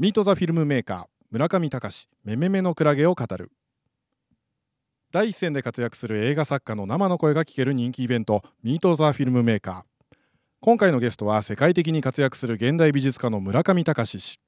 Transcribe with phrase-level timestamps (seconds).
[0.00, 3.52] ミート・ザ・フィルムメーカー村上隆めめめのクラゲを語る。
[5.12, 10.16] 第一線で活躍する映画作家の生の声が聞ける人気イベントミート・ザ・フィルムメーカー。
[10.62, 14.40] 今回のゲストは世界的に活躍する現代美術家の村上隆氏。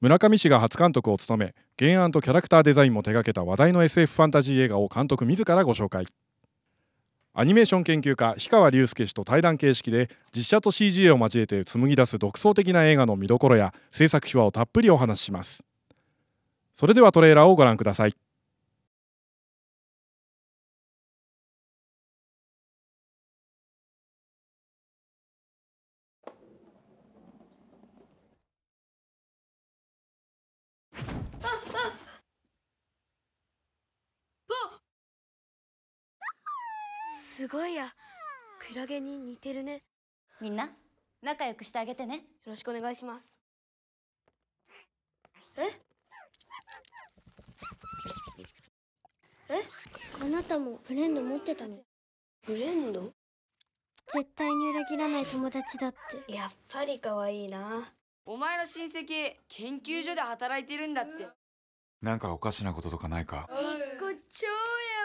[0.00, 6.06] 村上氏が初監督を務め原案とキャラクターデザインも手掛けた話題の SF ファンタジー映画を監督自らご紹介。
[7.40, 15.62] アニメーション研究家氷川隆介氏と対談形式で実写と CG を交えて紡ぎ出す独創的な映画の見どころや制作秘話をたっぷりお話しします。
[16.74, 18.27] それではトレーラーをご覧ください。
[37.48, 37.90] すごいや。
[38.68, 39.78] クラゲに似てるね。
[39.78, 39.78] よ
[40.38, 40.68] みんな
[41.22, 42.20] 仲良くしてあげてね。
[42.46, 43.38] ろしくお願いします。
[45.56, 45.62] え？
[49.48, 49.62] え？
[50.20, 51.78] あなたもフレンド持ってたの？
[52.44, 53.14] フレンド？
[54.12, 55.94] 絶対に裏切らない友達だっ
[56.26, 56.30] て。
[56.30, 57.94] やっぱり可愛いな。
[58.26, 59.06] お前の親戚
[59.48, 61.26] 研究所で働いてるんだって
[62.00, 63.48] なんかおかしなこととかないか？
[63.50, 63.66] 息子
[64.30, 64.52] 超や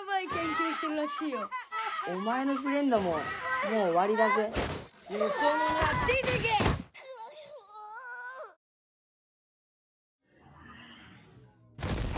[0.08, 1.50] ばい研究してるらしいよ。
[2.08, 3.22] お前のフレンドももう
[3.72, 4.44] 終わりだぜ。
[4.44, 4.52] よ
[5.10, 6.50] そ者は出てけ！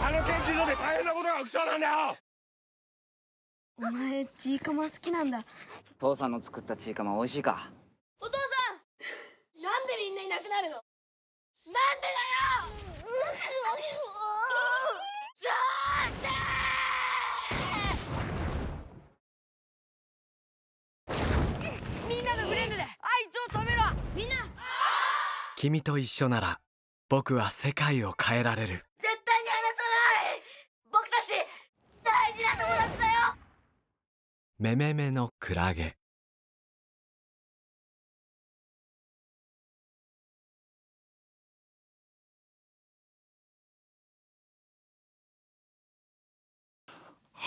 [0.01, 2.17] あの研究所で大変なことが起きそうなんだよ！
[3.79, 5.41] お前チーカマ好きなんだ。
[5.99, 7.71] 父さんの作ったチーカマ美味しいか？
[8.19, 9.63] お父さん！
[9.63, 10.75] なんでみんないなくなるの？
[10.75, 10.83] なん
[11.73, 12.15] でだよ
[22.07, 22.89] みんなのフレンドであい
[23.49, 23.81] つを止めろ
[24.15, 24.35] みんな
[25.66, 26.59] 君と一緒なら
[27.09, 28.67] 僕は世界を変えられる。
[28.67, 29.81] 絶対に離さ
[30.22, 30.41] ない！
[30.91, 31.30] 僕たち
[32.03, 33.33] 大事な友達だよ！
[34.59, 35.95] めめめのクラゲ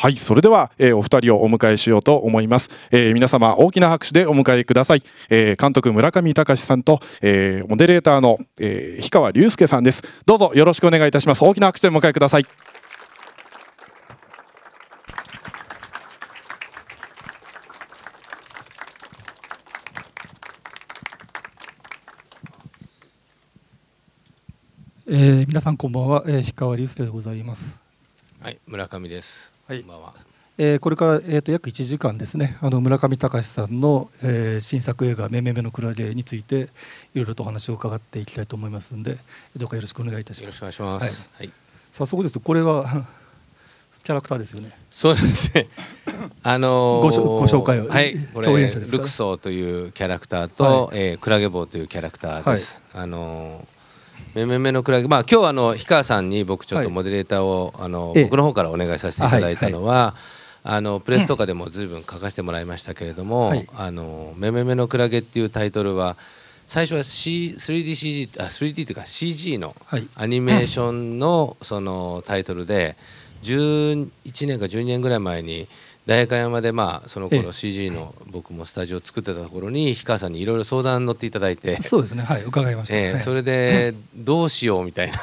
[0.01, 10.05] はいそれでは、えーお二人をお迎えしようと思います、えー皆様大きな拍手でお迎えください、えー監督村上隆さんと、えーモデレーターの、えー氷川隆介さんです。
[10.25, 11.45] どうぞよろしくお願いいたします。
[11.45, 12.47] 大きな拍手でお迎えください。
[25.09, 27.77] えー皆さんこんばんは、えー、氷川隆介でございます。
[28.41, 29.58] はい、村上です。
[29.69, 30.15] はいこんばんは。
[30.61, 36.71] えーこれから、えー、と約1時間ですねあの村上隆さんの、えー新作映画「めめめのクラゲ」について
[37.15, 39.19] いろいろとお話を伺っていきたいと思いますので
[39.57, 40.59] どうかよろしくお願いいたします。
[40.61, 41.31] よろしくお願いします。
[41.37, 41.51] はい。
[41.93, 43.07] 早速ですとこれは
[44.05, 44.71] キャラクターですよね。
[44.91, 45.69] そうですね。
[46.43, 48.97] あのーごご紹介をはい、これ表現者ですか？
[48.97, 52.81] ルクソーというキャラクターはと、えークラゲ坊というキャラクターです。
[52.95, 53.78] あのー
[54.35, 58.25] めめめのクラゲ、まあ今日あの氷川さんに僕ちょっとモデレーターを、あのええ。
[58.25, 60.15] 僕の方からお願いさせていただいたのは。
[60.65, 63.67] あのプレスとかでも随分書かせてもらいましたけれども「はい。
[63.77, 66.17] あのめめめのクラゲ」っていうタイトルは
[66.67, 70.07] 最初は、C、3DCG あ 3D っていうか CG のはい。
[70.17, 72.97] アニメーションのそのタイトルで
[73.45, 74.11] 11
[74.47, 75.69] 年か12年ぐらい前に
[76.09, 77.43] 代官山でまあそのええ。
[77.43, 81.83] 頃 CG の僕もスタジオを作ってたところに氷川さんにいろいろ相談乗っていただいて。
[81.83, 82.23] そうですね。
[82.23, 83.19] はい伺いました。
[83.21, 85.19] それでどうしようみたいな。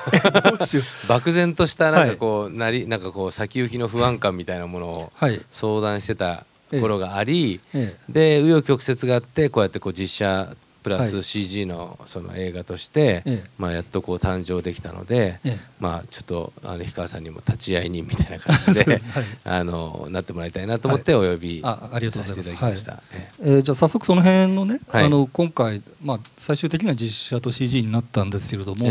[1.09, 5.41] 漠然としたなんかこうなりなんかこう先行きの不安感みたいなものをはい。
[5.49, 6.45] 相談してた
[6.79, 7.95] 頃がありえ。
[8.07, 11.23] で紆余曲折があってこうやってこう実写プラスはい。
[11.23, 13.43] CG のその映画として、ええ。
[13.57, 15.57] まあ、やっとこう誕生できたので、ええ。
[15.79, 19.01] まあ、ちょっとあの氷川さんにも立ち会い人みたいな感じではい。
[19.45, 22.53] あのなってもらいたいなと思ってお呼びあありがとうさせございます。
[22.53, 23.03] ていただきました。
[23.13, 25.05] えええーじゃあ早速その辺のね、はい。
[25.05, 28.87] あの今回、まあ、最終的には実写と CG になったんですけれども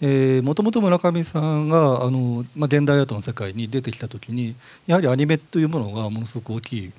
[0.00, 4.54] えもともと村上さんがあの、まあ、現代アートの世界に出てきた時に
[4.86, 6.92] やはりアニメというものがものすごく大きい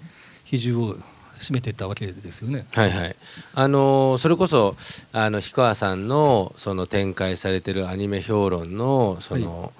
[0.43, 0.97] 比重を
[1.39, 2.65] 占めていたわけですよね。
[2.73, 3.15] はいはい、
[3.55, 4.75] あのーそれこそ
[5.13, 9.71] あの氷川さんのその展開されてるアニメ評論のその、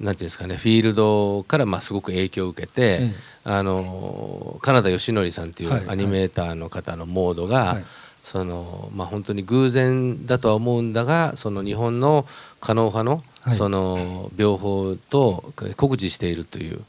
[0.00, 3.14] なんていうんですかねフィールドからまあすごく影響を受けて、ええ。
[3.44, 7.84] あのー金田義則さんっていはいうアニメーターの方のモードが、はい。
[8.24, 12.24] そのまあ本当に偶然だとは思うんだがその日本の
[12.60, 13.56] 可能派のはい。
[13.56, 16.80] その描法と酷似しているという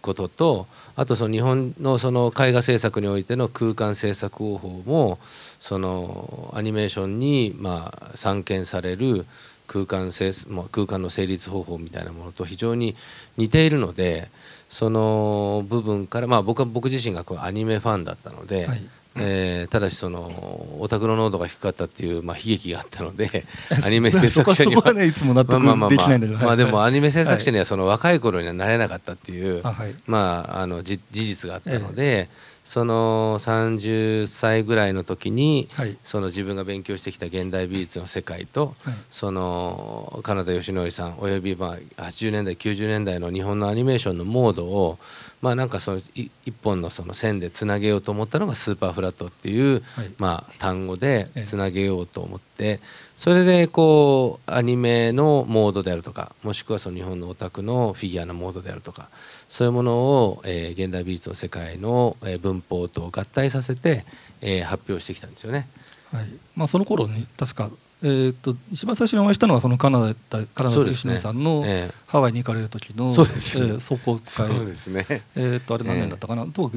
[0.00, 5.18] こととあとその日本のその絵画制作においての空間制作方法も
[5.58, 9.26] そのアニメーションにまあ散見される
[9.66, 10.32] 空間性、
[10.70, 12.94] 空間の成立方法みたいなものと非常に
[13.36, 14.28] 似ているので
[14.68, 18.82] その部分から、まあ、僕は僕自身がこうアニメファンだったので、はい、
[19.16, 23.44] えー、ただしそのオタクの濃度が低かったっていう、まあ、悲劇があったので
[23.86, 24.92] アニメ制作者には。
[24.92, 32.04] ねいつも納得できないんだけどまあでもアニメ制作者にはその若い頃にはなれなかったっていう、はい、まああの事実があったので。
[32.04, 44.98] ええその30歳ぐらいの時に、はい、その自分が勉強してきた現代美術の世界と、はい、その金田義則さんおよびまあ80年代90年代の日本のアニメーションのモードを
[45.42, 52.80] まあなんかその一本のその線でつなげようと思ったのがスーパーフラットっていう、はい、まあ単語でつなげようと思って、
[53.18, 59.10] それでこうアニメのモードであるとかもしくはその日本のオタクのフィギュアのモードであるとか
[59.54, 64.04] そういうものを、えー、現代美術の世界の、えー、文法と合体させて、
[64.40, 65.68] えー、発表してきたんですよね。
[66.12, 66.26] はい。
[66.56, 67.70] まあ、その頃に確か、
[68.02, 71.62] えーと、一番最初にお会いしたのはそのカナダカナダ選手さんの
[72.08, 74.22] ハワイに行かれる時のそうです、えー、壮行会。
[74.24, 75.06] そうですね、
[75.36, 76.72] えー、とあれ何年だったかな、えー、と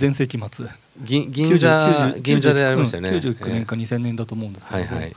[0.00, 0.66] 前世紀末。
[1.02, 5.16] 銀銀座銀座でありましたよね、うん、99年か2000年だと思うんですけど、はいはい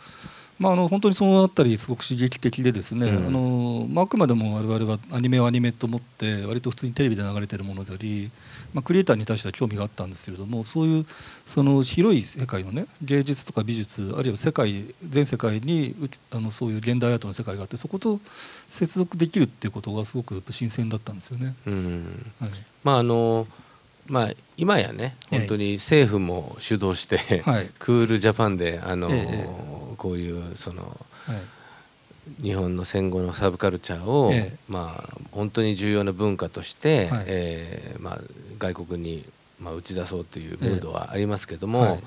[0.57, 8.31] まあ、あの本当にそのあたりすごく刺激的でですね、うん、あのまあ、あくまでも我々はアニメをアニメと思って割と普通にテレビで流れてるものであり、
[8.74, 11.06] まあ、クリエイターに対しては興味があったんですけれどもそういう
[11.46, 15.94] その広い世界のね芸術とか美術あるいは世界全世界に
[16.31, 18.19] あのそういう現代アートの世界があってそこと
[18.68, 21.54] 接続できるっていうことがすごく新鮮だったんですよね。
[21.68, 22.34] うん。
[22.40, 22.50] はい、
[22.84, 23.46] まああの
[24.07, 29.50] まあ、今やね本当に政府も主導して、はい、クールジャパンであの、ええ、
[29.98, 30.88] こういうその、は
[32.40, 38.22] い、日本の戦後のサブカルチャーを、え、まあ、本当に重要な文化として、はい、えー、まあ、
[38.60, 39.25] 外国に、
[39.60, 42.00] まあ、打ち出そうというムードはありますけども、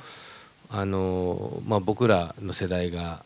[0.71, 3.23] あのまあ、僕らの世代が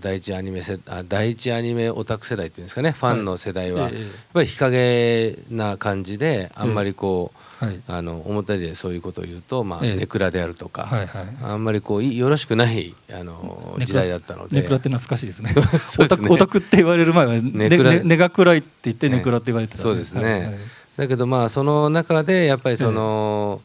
[0.00, 0.78] 第一アニメ世
[1.08, 2.90] 第一アニメオタク世代っていうんですかね。
[2.90, 3.90] ファンの世代は、やっ
[4.34, 14.56] ぱり日陰な感じであんまりこう、はい、あの表でそういうことを言うと、まあ、ネクラであるとか、はいはい、あんまりこうよろしくないあの時代だったので。
[14.56, 15.52] ネクラって懐かしいですね。
[15.98, 20.58] オタクオタクって言われる前はネクラネが暗いって言ってネクラって言われてた、ね、そうですね、
[20.96, 23.60] だけどまあその中でやっぱりその、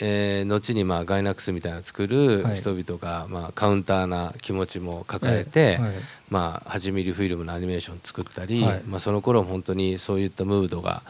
[0.00, 5.92] えー、後にまあガイナックスみたいな作る人々がまあカウンターな気持ちも抱えて、はい、
[6.30, 11.02] まあ初ミリフィルムのアニメーション作ったり、はい、まあその頃本当にそういったムードが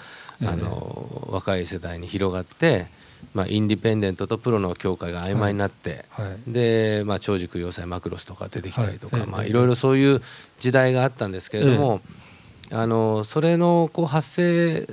[0.43, 2.87] あの若い世代に広がって、
[3.35, 6.05] まあ、インディペンデントとプロの境界が曖昧になって、
[6.47, 10.21] で、まあ、超軸要塞マクロスとか出てきたりとか、はいまあ、いろいろそういう
[10.61, 12.01] 時代があったんですけれども、
[12.71, 14.89] あのそれのこう発生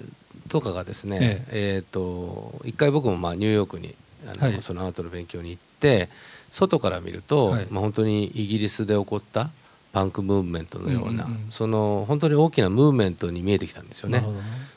[0.50, 3.96] とかがですね、えー、と一回僕もまあニューヨークに
[4.28, 6.10] あの、そのアートの勉強に行って
[6.50, 9.50] 外から見ると、まあ、本当にイギリスで起こった
[9.92, 14.20] パンクムーブメントのような、その本当に大きなムーブメントに見えてきたんですよね。
[14.20, 14.28] ね。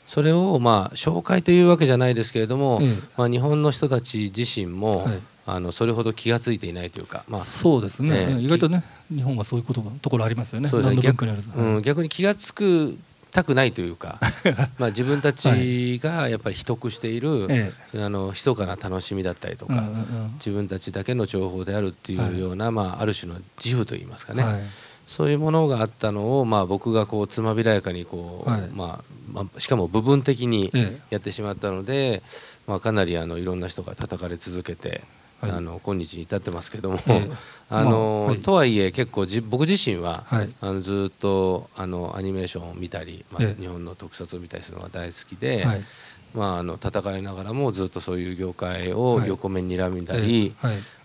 [0.07, 2.81] それをまあ紹介というわけじゃないですけれども、
[3.17, 8.83] まあ、日本の人たち自身も、はい、あのそれほど気が付いていないというか、まあ、そうですね、えー、意外とね
[9.13, 10.69] 日本はそういうことところありますよね。
[10.69, 11.01] そうですね。
[11.01, 12.97] 逆,、うん、逆に気が付く
[13.31, 14.19] たくないというか
[14.79, 24.61] まあ自分たちがやっぱり秘匿している、はい、あの密かな楽しみだったりとか、うんうんうん、自分たちだけの情報であるっていうような、はい、まあ、ある種の自負といいますかね、はい。
[25.07, 30.71] そういうものがあったのを、まあ、僕がこうつまびらやかにこう、はい、まあまあ、しかも部分的に
[31.09, 32.21] やってしまったので、ええ、
[32.67, 35.01] まあ、かなりあのいろんな人が叩かれ続けて、はい、
[35.41, 37.29] あの今日に至ってますけども、え、
[37.69, 45.65] あの、まあ、とはいえ結構じ僕自身は、はい、あのずっとあのアニメーションを見たり、まあ、日本の特撮を見たりするのが大好きで。
[46.35, 50.53] まあ、あの戦いながらもずっとそういう業界を横目にらみたり、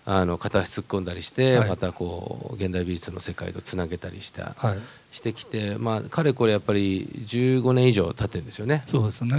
[0.05, 4.79] あの片足突っ込んだりして、はい、またこう現代美術の世界とつなげたりした、はい、
[5.11, 8.83] してきて、まあ、かれこれやっぱり15年以上経ってるんですよね。
[8.85, 9.35] そうですね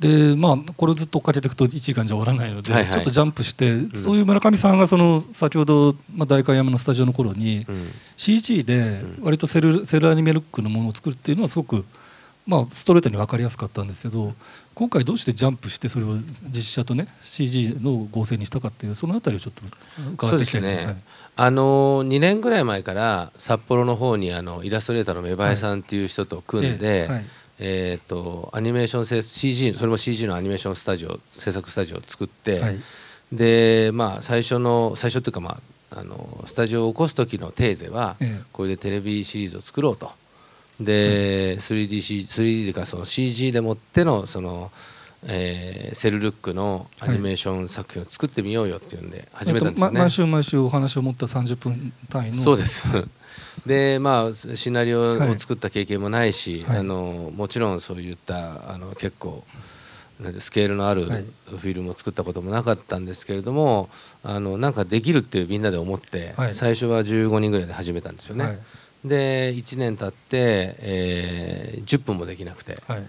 [0.00, 11.84] でまあ、これをずっと追っかけていくと1時間じゃ終わらないので、はいはい、ちょっとジャンプして、うん、そういう村上さんがその先ほど、まあ、代官山のスタジオの頃に、うん、CG で割とセルセルアニメルックのものを作るっていうのはすごく、
[12.44, 14.34] まあ、ストレートに分かりやすかったんですけど
[14.74, 16.16] 今回どうしてジャンプしてそれを
[16.50, 19.62] 実写とね CG の合成にしたかっていうそのあたりをちょっと
[20.14, 20.96] 伺ってきたいね、はい、
[21.36, 27.24] あの2年ぐらい前から札幌の方にあのイラストレーターの芽生えさんっていう人と組んで、はい、
[27.58, 32.78] えーと、アニメーション CG それも CG のアニメーションスタジオ制作スタジオを作って、はい、
[33.32, 38.16] でまあ最初の最初っていうかまああのスタジオを起こす時のテーゼは、
[38.52, 40.10] これでテレビシリーズを作ろうと。
[40.80, 44.72] で、3D, 3D というかその CG でもってのその、
[45.26, 52.88] えー、セルルックのアニメーション作品を作ってみようよっていうんで始めたんですよね、えっと、毎週毎週お話を持った30分単位のそうです
[53.66, 59.44] でまあシナリオを作った経験もないし、はい、あのもちろんそういったあの結構
[60.38, 63.88] スケールのあるフィルムを作ったこともなかったんですけれども、
[64.22, 68.44] あのなんかできるってみんなで思って、はい、最初は15人ぐらいで始めたんですよね。
[68.44, 68.58] はい、
[69.04, 73.02] で1年経って、えー、10分もできなくて、はい、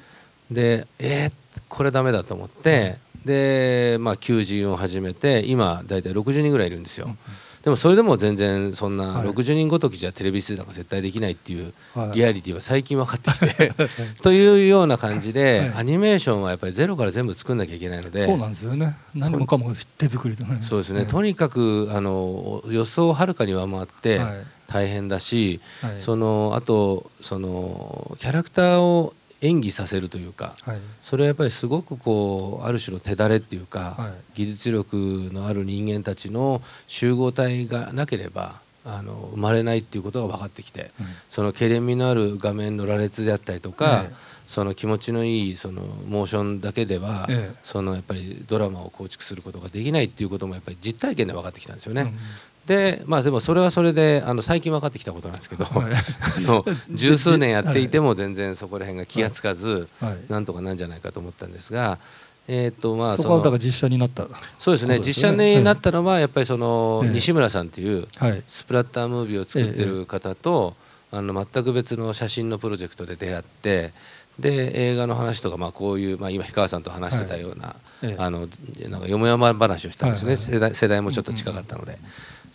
[0.51, 1.33] でえー、
[1.69, 7.07] これダメだと思って、で、まあ、求人を始めて今大体60人ぐらいいるんですよ。
[7.07, 7.17] うん
[7.65, 11.73] でもそれでも全然そんな60人ごときじゃテレビ出演なんか絶対できないっていう
[12.13, 13.73] リアリティは最近分かってきて
[14.21, 18.95] というような感じでアニメーションはやっぱりゼロから全部作んなきゃいけないのでそうなんですよね。
[19.15, 24.21] 何もかも手作りで、ね、そうですね、とにかくあの予想をはるかに上回って
[24.67, 25.59] 大変だし、
[25.97, 29.15] そのあとそのキャラクターを
[29.45, 34.95] 演技させるというか、はい、それはやっぱりすごくこうある種の手だれっていうか、はい、技術力
[35.33, 44.05] のある人間たちの集合体がなければあの生まれないっていうことが分かってきて、うん、そのけれみのある画面の羅列であったりとか、
[44.45, 52.01] その気持ちのいいそのモーションだけでは、ええ、そのやっぱりドラマを構築することができないっていうこともやっぱり実体験で分かってきたんですよね。
[52.01, 52.17] うん
[52.65, 61.99] でまあでもそれはそれであの最近分かってきたことなんですけど、はい、あの十数年やっていても全然そこら辺が気が付かず、はい、なんとかなんじゃないかと思ったんですが。
[62.47, 64.27] えーとまあ、そこはだから実写になった
[64.59, 68.07] そうですね、ね、実写になったのはやっぱりその西村さんという
[68.47, 70.75] スプラッタームービーを作ってる方と、
[71.11, 73.93] あの全く別の写真のプロジェクトで出会って
[74.37, 77.75] で映画の話とか、まあ、こういう、まあ、今氷川さんと話してたような,、
[78.17, 78.47] あの
[78.89, 81.97] なんかよもやま話をしたんですね、世代世代もちょっと近かったので。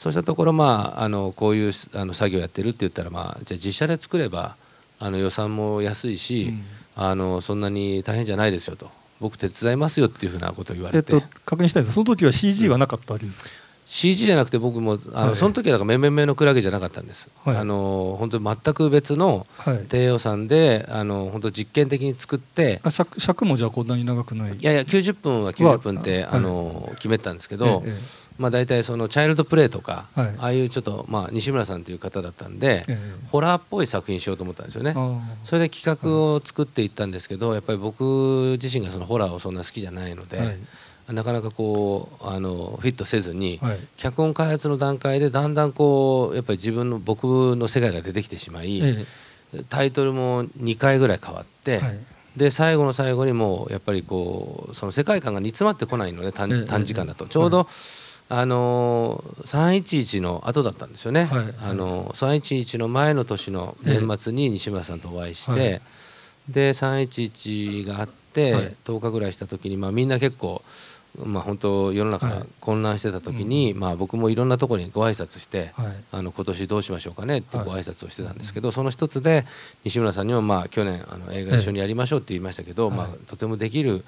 [0.00, 4.56] そうしたところ、まあ、あのこういうあの作業やってるって言ったら、まあ、じゃあ実写で作れば
[4.98, 6.54] あの予算も安いし、
[6.96, 8.90] うん、あのそんなに大変じゃないですよと。
[9.20, 11.92] 僕手伝いますよっていうふうなことを言われて、えっと、確認したいです。
[11.92, 19.48] その時は CG はなかったわけですか、うん CG じゃなくて僕もあの、はい、その時はだからめめめのクラゲじゃなかったんです、はい、あの本当に全く別の
[19.88, 24.54] 低予算で、はい、あの本当実験的に作ってあ尺尺もじゃあこんなに長くない。
[24.54, 34.94] いやいや90分は90分ってあの決めたんですけど、ええまあ、大体そのチャイルドプレイとか、はい、ああいうちょっと、まあ、西村さんという方だったんで、えー、ホラーっぽい作品しようと思ったんですよね。
[35.44, 40.38] それで企画を作っていったんですけどやっぱり僕自身がそのホラーをそんな好きじゃないので。
[40.38, 40.58] はい。
[41.08, 49.06] なかなかこうあのフィットせずに、はい、脚本開発の段階でだんだんこうやっぱり自分の僕の世界が出てきてしまい、え
[49.54, 51.98] え、タイトルも2回ぐらい変わって、はい、
[52.36, 57.26] で最後の最後にもやっぱりこうその世界観が煮詰まってこないので短,、短時間だと。
[57.26, 57.66] ちょうど、はい
[58.32, 65.80] あの311の後だったんですよね、はい、あの311の前の年の年末に西村さんとお会いして、はい、
[66.48, 70.62] で311があって、はい、10日ぐらいした時に、まあ、みんな結構、
[71.18, 75.72] まあ、本当世の中が混乱してた時に、まあ、僕もいろんなところにご挨拶して、
[76.12, 79.44] あの今年どうしましょうかねってご挨拶をしてたんですけど、その一つで
[79.82, 84.04] 西村さんにも、まあ、去年あの映画一緒にやりましょうって言いましたけど、まあ、とてもできる。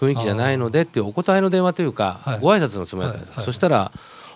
[0.00, 3.92] 雰囲気じゃないのでっていうお答えの電話というか、はい、ご挨拶のつもりだったんです、はい、そしたら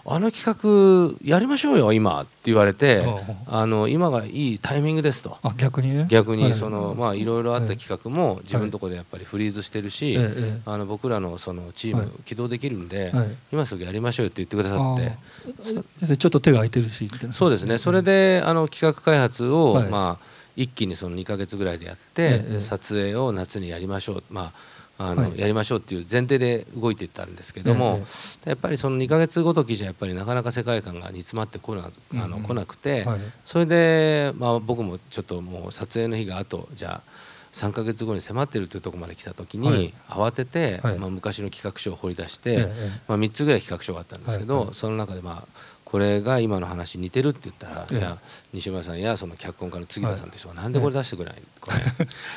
[0.06, 3.04] あの企画やりましょうよ今って言われて
[3.46, 5.38] あの今がいいタイミングですと。
[5.56, 6.06] 逆にね。
[6.10, 10.18] 逆にその、まあいろいろあった企画も自分のところでやっぱりフリーズしてるし、
[10.66, 13.12] あの僕らのそのチーム起動できるんで、
[13.50, 16.16] 今すぐやりましょうよって言ってくださって。
[16.18, 17.78] ちょっと手が空いてるしそうですね。
[17.78, 24.24] それであの企画開発を、まあ一気にその2か月ぐらいでやって、撮影を夏にやりましょう。
[24.30, 28.04] まああの、はい、やりましょうっていう前提で動いていったんですけども、
[28.46, 37.10] えやっぱりその2か月ごときじゃやっぱりなかなか世界観が煮詰まってこなあの、来なくて、はい、それで、まあ、僕もちょっともう撮影の日があとじゃあ
[37.54, 42.68] 3か月後に迫っているというところまで来た時に、慌てて、まあ、昔の企画書を掘り出して、
[43.06, 48.18] まあ、3つぐらい企画書があったんですけど、その中でまあこれが今の話似てるって言ったら、いや
[48.52, 51.76] 西村さんやその脚本家の杉田さんという人がなんでこれ出してくれない、これ。
[51.76, 51.80] い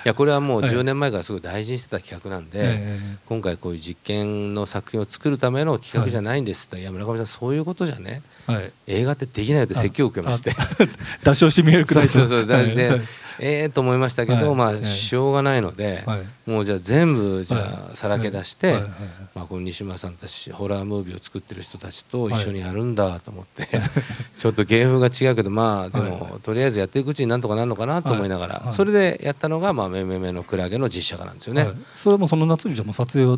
[0.04, 2.80] やこれはもう10年前からすごい大事にしてた企画なんで、
[3.26, 6.84] 今回こういう実験の作品を作るための企画じゃないんですって、い。
[6.84, 8.22] や村上さんそういうことじゃね、
[8.86, 10.52] 映画ってできないよって説教を受けまして。
[11.24, 13.02] 出し惜しみくださいそうそうそうで、
[13.40, 16.04] ええと思いましたけど、まあしょうがないので、
[16.46, 18.74] もうじゃあ全部じゃあさらけ出して、
[19.36, 23.68] まあこの西村さんたちホラームービーを作ってる人たちと一緒にやるんだと思って、
[24.36, 31.68] ちょっと芸風が違うけどまあでも、とりあえずやっていくうちになんとかなるのかなと思いながら、それでやったのがまあめめめのクラゲの実写化なんですよね。
[31.96, 33.38] それもその夏にじゃもう撮影を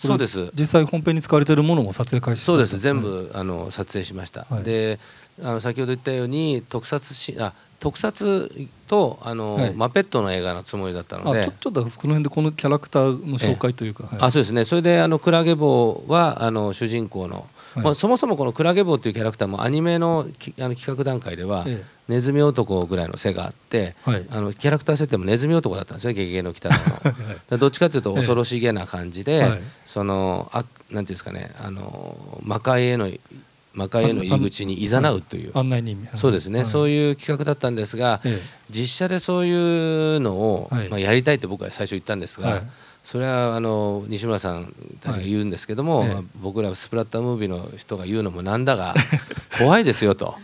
[0.00, 0.50] そうです。
[0.54, 2.78] 実際本編に使われているものも撮影開始そうです。
[2.78, 4.46] 全部、あの撮影しました。
[4.62, 4.98] で
[5.42, 8.50] あの先ほど言ったように特撮しあ特撮
[8.86, 11.46] とあの、はい、マペットの映画のつもりだったので。
[11.46, 14.64] ちょちょっとこの辺でこのキャラクターの紹介というか、はい、あそうですね。
[14.64, 20.26] それであのクラゲ坊はあの主人公の、はい、まあ、そもそもこのクラゲ坊というキャラクターもアニメの
[20.58, 22.00] あの企画段階では、ええ。
[22.10, 26.74] ネズミ男ぐらいの背があって、はい、あのキャラクター設定もネズミ男だったんですよ「ゲゲゲの鬼太郎
[27.52, 33.08] の」 どっちかというと恐ろしげな感じで、はい、そのあなんていうんですかねあの魔界への
[33.72, 35.56] 魔界への入り口に誘うという。
[35.56, 38.38] 案内人そうですね、はい、そういう企画だったんですが、ええ、
[38.70, 42.62] 実写でそういうのを、はい、まあ、やりたいって僕は最初言ったんですが、はい、
[43.04, 46.24] それはあの西村さんたちが言うんですけども、はい。
[46.40, 48.94] 僕らスプラッタームービーの人が言うのもなんだが
[49.58, 50.34] 怖いですよと。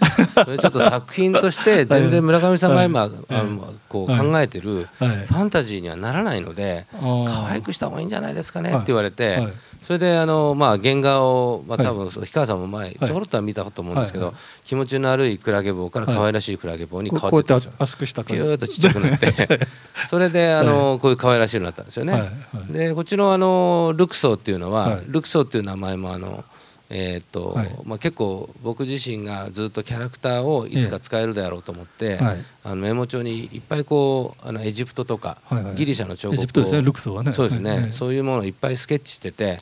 [0.45, 3.09] それちょっと作品として全然村上さんが今、あ
[3.43, 9.47] のこう考えてるファンタジーにはならないので可愛くした方がいいんじゃないですかねって言われて。
[9.83, 17.73] それであの、まあ、原画を、まあ、多分、氷川さんも前ちょろっとは見たと思うんですけど、気持ちの悪いクラゲ棒から可愛らしいクラゲ棒に変わってったんですよ。
[17.79, 19.61] 圧縮したキューッとちっちゃくなって。
[20.09, 22.31] それであの、こういう可愛らしいのになったんですよね。
[22.71, 26.45] でこっちのあのルクソーっていうのは、ルクソーっていう名前もあの
[26.89, 37.33] えーと、はい、まあ、結構僕自身がずっとキャラクターをいつか使えるであろうと思って、はい、あのメモ帳にいっぱいこうあのエジプトとか、はいはい、ギリシャの彫刻をですねルクソはね。
[37.33, 39.59] そうですね、はい、そういうものをいっぱいスケッチしてて、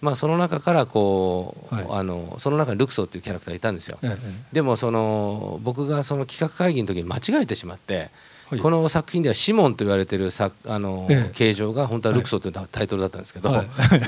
[0.00, 3.98] まあ、その中からこう、あのその中にルクソっていうキャラクターいたんですよ、
[4.52, 8.10] でもその僕がその企画会議の時に間違えてしまって
[8.58, 13.52] この作品ではシモンと言われてるさあの、形状が本当はルクソというタイトルだったんですけど、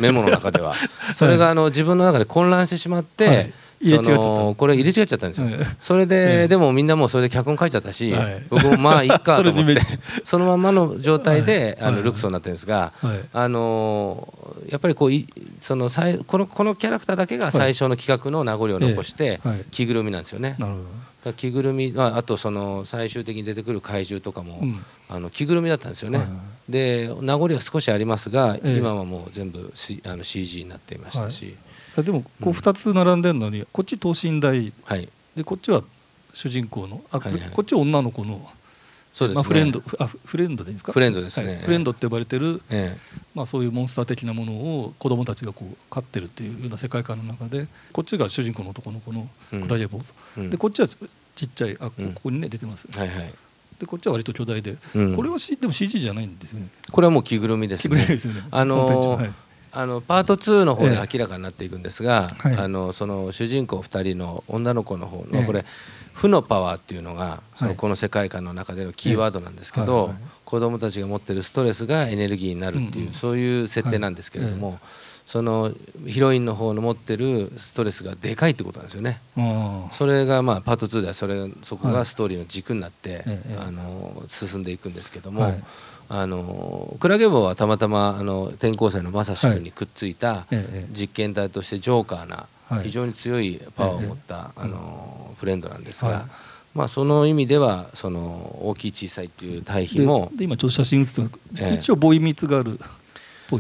[0.01, 0.75] メモの中では。
[1.15, 5.47] それがあの自分の中で混乱してしまって、そのこれ入れ違っちゃったんですよ、
[5.79, 8.15] それで、でもみんなもうそれで脚本書いちゃったし、
[8.49, 9.81] 僕もまあいいかと思って。
[10.25, 12.93] そのままの状態で、あのルクソになってるんですが、
[13.33, 14.33] あの
[14.69, 15.11] やっぱりこう
[15.61, 15.91] その
[16.27, 20.57] このこのキャラクターだけが最初の企画の名残を残して、着ぐるみなんですよね。
[20.59, 21.13] なるほど。
[21.33, 31.55] 着ぐるみ、あ、あとその最終的に出てくる怪獣とかも、うん、あの着ぐるみだったんですよね、はいはい、で名残は少しありますが、え今はもう全部、C、あの CG になっていましたし、はい、
[31.97, 35.83] でもこう2つ並んでるのに、うん、こっち等身大、はい、でこっちは
[36.33, 38.41] 主人公のあ、はいはい、こっちは女の子の
[39.13, 40.93] そうですね、まあ、フレンドあフレンドでいいですか？
[40.93, 42.99] フレンドですね、はい、フレンドって呼ばれてる、ええ、
[43.35, 50.97] まあ、そういうモンスター的なものを子供たちがこう飼ってるっていうような世界観の中でこっちが主人公の男の子のクライエボーと、うん、でこっちはち
[51.45, 53.35] っちゃいあここにね出てます、はいはい。
[53.79, 56.69] でこっちは割と巨大で、うん、これは、C、でも CG じゃないんですよね。
[56.93, 57.83] これはもう着ぐるみですね。
[57.83, 58.43] 着ぐるみですよね。
[58.49, 59.33] あのーはい、
[59.73, 65.65] あのパート2の方で明らかになっていくんですが、ええ、あのその主人公2人の女の子の方の、え、これ
[66.13, 70.11] 負のパワーっていうのがそのこの世界観の中でのキーワードなんですけど、
[70.45, 74.79] 子どもたちが持ってるストレスがエネルギーになるっていう、そういう設定なんですけれども、
[75.25, 75.73] その
[76.07, 79.21] ヒロインの方の持ってるストレスがでかいってことなんですよね。
[79.93, 83.25] それがまあパート2ではそれそこがストーリーの軸になって、
[83.59, 85.55] あの進んでいくんですけども。
[86.15, 90.47] あのクラゲ坊はたまたまあの転校生のまさし君にくっついた
[90.91, 92.47] 実験体としてジョーカーな
[92.83, 96.27] 非常に強いパワーを持った、あのフレンドなんですが、
[96.75, 102.79] まあ、その意味ではその大きい小さいっていう対比もで今ちょっと写真写って一応ボイミツがある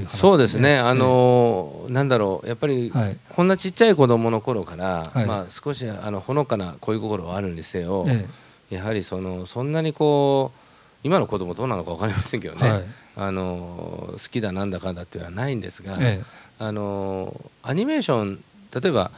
[0.08, 2.92] そうですね、あのなんだろうやっぱり、
[3.30, 8.06] こんなちっちゃい子供の頃から、まあ、少しあのほのかな恋心はあるにせよ、
[8.70, 10.61] やはりそのそんなにこう
[11.04, 12.84] 今の子供どうなのか分かりませんけどね、
[13.16, 15.96] あの好きだなんだかんだっていうのはないんですが、
[16.58, 18.42] あのアニメーション
[18.80, 19.10] 例えば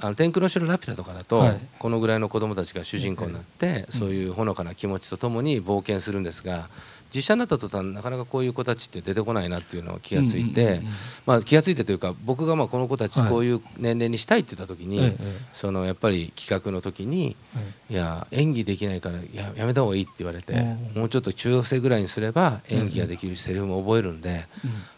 [0.00, 6.68] あの天空の城ラピュタとかだと、はい、このぐらいの子供たちが主人公になって、そういうほのかな気持ちとともに冒険するんですが
[7.14, 10.80] 実写になった途端なかなかこういう子たちって出てこないなっていうのを気がついて、
[11.26, 15.14] まあ、気がついてというか僕がまあこの子たちこういう年齢にしたいって言った時に、はい、
[15.52, 20.54] そのやっぱり企画の時に、はい、いや演技できないからややめた方がいいって言われて、
[20.94, 24.46] もうちょっと中学生ぐらいにすれば演技ができるしセリフも覚えるんで、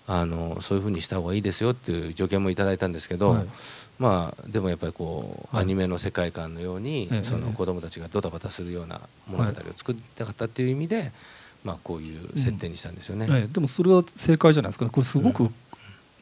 [0.07, 3.31] あのそういうふうにした方がいいですよっていう助言もいただいたんですけど。
[3.31, 3.47] はい。
[3.99, 11.13] まあ、でもやっぱりこう、アニメの世界観のように、その子供たちがドタバタするような物語を作りたかったっていう意味で、
[11.65, 15.51] まあ、こういう設定にしたんですよね、うんでもそれは正解じゃないですか、ね、これすごく、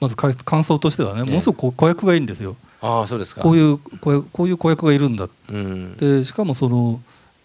[0.00, 2.57] まず感想としてはね、ものすごく子役がいいんですよ。
[2.81, 3.42] あそうですか。
[3.42, 7.00] こういうこういう子役がいるんだ、うん、でしかもその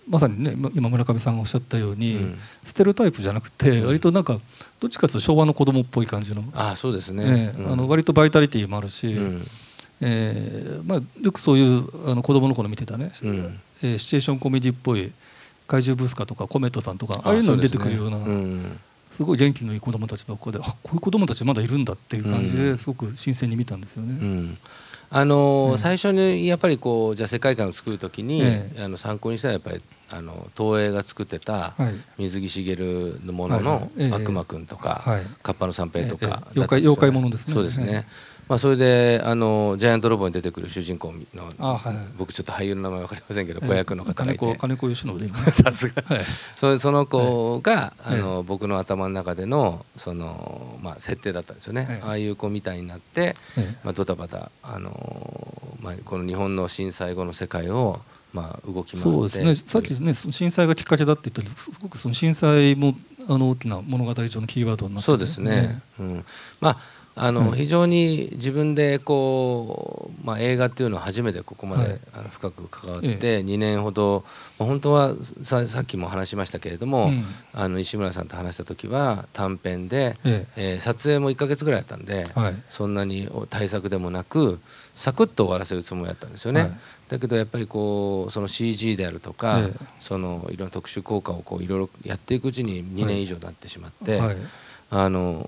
[0.08, 4.40] まさにね今村上さんがおっしゃったように、うん、ステルタイプじゃなくて割となんか
[4.80, 6.44] どっちかというと昭和の子供っぽい感じの。
[6.54, 9.46] あそうですね、うん、あの割とバイタリティもあるし、うん、
[10.02, 15.12] えー、まあ、よくそういうあの子供の頃見てたね、うん、えー、シチュエーションコメディっぽい
[15.68, 18.20] 怪獣ブスカとかコメットさんとかああいうのに出てくるような、
[19.12, 24.18] すごい元気のいい子供たちばっかであこういう子供たちまだいるんだっていう感じですごく新鮮に見たんですよね。
[24.22, 24.58] うん。
[25.10, 28.44] あのー、最初にやっぱりこうじゃあ世界観を作る時に、
[28.78, 31.76] あの参考にしたらやっぱりあの東映が作ってた
[32.18, 35.04] 水木しげるのものの「悪魔くん」とか
[35.42, 37.54] 「カッパの三平」とか、妖怪妖怪ものですね。
[37.54, 38.08] そうですね、
[38.48, 44.56] まあ、それであのジャイアントロボに出てくる主人公の、はい、僕ちょっと俳優の名前分かりませんけど、子役の方がいて。
[44.56, 53.36] 金子義信 さすが、はい、そその子が、あの僕の頭の中でのその、まあ、設定だったんですよね、ああいう子みたいになって、
[53.84, 58.00] まあ、ドタバタ、あのまあ、この日本の震災後の世界を
[58.36, 59.56] まあ、動きそうですね。
[59.56, 62.94] さっきね震災がきっかけだって言ったらすごくその震災も
[63.30, 65.82] あの大きな物語上のキーワードになって、そうですね、ね。
[66.00, 66.26] うん、
[66.60, 66.78] まあ
[67.18, 74.26] あの、非常に自分でこう、まあ、映画っていうのを初めてここまで、あの深く関わって、2年ほど、
[74.60, 77.14] まあ、本当はささっきも話しましたけれども、
[77.54, 80.80] あの石村さんと話した時は短編で、ええ。
[80.82, 82.28] 撮影も1か月ぐらいやったんで、
[82.70, 84.60] そんなに対策でもなく
[84.94, 86.78] サクッと終わらせるつもりだったんですよね。
[87.08, 89.62] だけどやっぱりこうその CG であるとか、
[90.02, 94.20] そのいろんな特殊効果をこういろいろやっていくうちに2年以上になってしまって。
[94.98, 95.44] あの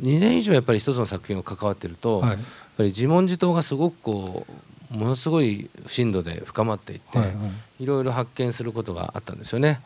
[0.00, 2.38] 2年以上やっぱり一つの作品を関わってると、はい、やっ
[2.78, 7.32] ぱり自問自答がすごくこうものすごい深度で深まっていって、はいは
[7.80, 9.80] い、いろいろ発見することがあったんですよね。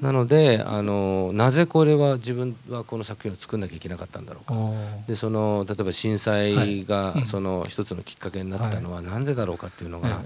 [0.00, 4.54] なのであのなぜこれは自分はこの作品を作んなきゃいけなかったんだろうか。
[5.06, 10.08] でその例えば震災がその一つのきっかけになったのは何でだろうかっていうのが。
[10.08, 10.18] はい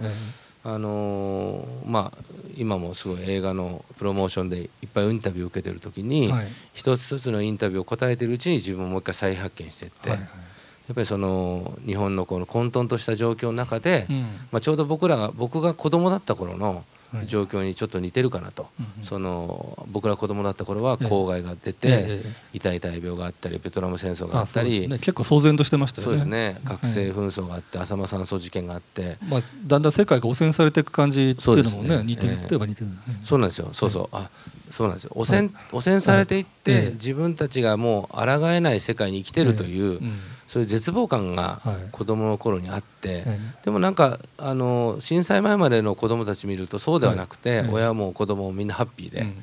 [0.75, 2.25] あのー、まあ、
[2.59, 14.21] 今もすごい映画のプロモーションでいっぱいインタビューを受けてる時に、はい、一つ一つのインタビューを答えてるうちに自分をもう一回再発見していって、はいはい、やっぱりその日本のこの混沌とした状況の中で、うん、
[14.53, 16.85] まあ、ちょうど僕らが僕が子供だった頃の
[17.27, 18.69] 状況にちょっと似てるかなと、は
[19.03, 26.13] い、その僕ら子供だった頃は公害が出て、ええ、痛い大病があったりベトナム戦争があったり、ね、結構騒然としてましたよね。
[26.13, 26.61] そうですね。
[26.65, 32.87] 学生紛争があって、浅間山荘事件があって、まあ、だんだん世界が汚染されていく感じっていうのもね、ね、似てる、ええ、似てる、
[33.23, 33.71] そうなんですよ。
[33.73, 34.31] そうそう、あ
[34.71, 35.13] そうなんですよ。
[35.15, 40.13] 汚染,、汚染されていって、自分たちがもう抗えない世界に生きてるという、うん
[40.49, 41.61] そういう絶望感が
[41.93, 43.25] 子供の頃にあって、はい、
[43.65, 49.35] でもなんかあの震災前までの子供たち見るとそうではなくて、はい、親も子供もみんなハッピーで、うん、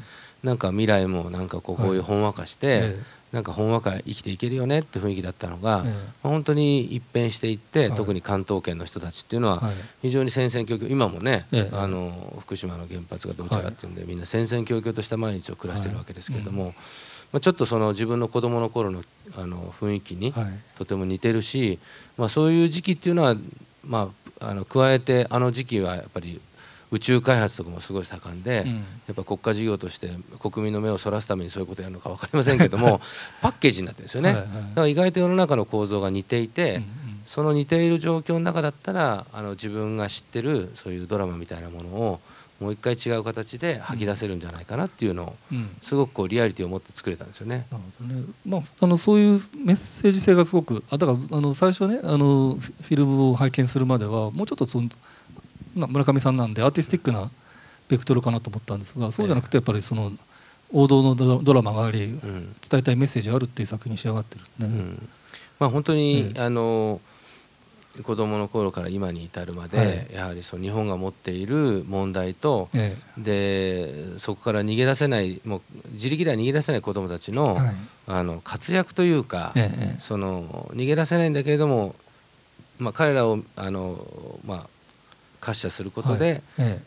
[0.43, 1.99] なんか未来もなんかこうこうい。
[1.99, 2.95] うほんわかして、はい、
[3.33, 9.61] なんかほんわか生きていけるよねって雰囲気だったのが、まあ、本当に一変していって、特に関東圏の人たちっていうのは
[10.01, 16.73] 非常に戦々恐々今もね、あの福島の原発がどうちゃらっていうんで、みんな戦々恐々とした毎日を暮らしてるわけですけれども。
[17.31, 19.03] まあ、ちょっとその自分の子供の頃の
[19.37, 20.33] あの雰囲気に
[20.77, 21.79] とても似てるし、
[22.17, 23.35] まあ、そういう時期っていうのは、
[23.83, 26.39] まあ、あの加えてあの時期はやっぱり
[26.91, 30.09] 宇宙開発とかもすごい盛んで、うん、やっぱ国家事業として
[30.39, 33.01] 国民の目をそらすためにそういうことをやるのか分かりませんけども
[33.41, 36.87] パッケージになってるんですよね、はいはい、だから意外と世の中の構造が似ていて、うんうん、
[37.25, 42.21] その似ている状況の中だったらあの自分が知ってるそういうドラマみたいなものを
[42.59, 45.35] もう一回違う形で吐き出せるんじゃないかなっていうのを、
[45.81, 47.65] すごくこうリアリティを持って作れたんですよね。
[47.69, 48.23] なるほどね。
[48.45, 54.89] まあ、あのそういうメッセージ性がすごくあだからあの最初ねあのフィルムを拝見するまではもうちょっとその
[55.75, 57.29] 村上さんなんでアーティスティックな
[57.89, 60.11] ベクトルかなと思ったんですがそうじゃなくてやっぱりその
[60.71, 64.47] 王道のドラマがあり、伝えたいメッセージがあるっていう作品に仕上がってるね。
[64.59, 65.09] うん、
[65.59, 66.99] まあ、本当に、あの
[68.03, 77.75] 子供の頃から今に至るまで、はい、やはりそう日本が持っている問題と、ええ、でそこから逃げ出せないもう自力では逃げ出せない子どもたちのはい、
[78.07, 81.95] あの活躍というか、え、その逃げ出せないんだけれども、
[82.79, 83.97] まあ、彼らをあの、
[84.45, 84.67] まあ、
[85.41, 86.79] 滑車することで、はい、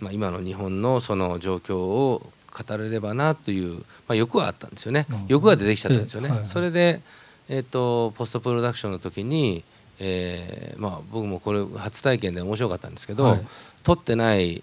[0.00, 5.06] まあ、今の日本のその状況を語れればなという、まあ、欲はあったんですよね。
[5.28, 6.30] 欲が出てきちゃったんですよね。
[6.44, 7.00] それで
[7.48, 9.64] えーとポストプロダクションの時に
[9.98, 13.40] えーまあ、僕もこれ初体験で面白かったんですけど、はい、
[13.82, 14.62] 撮ってない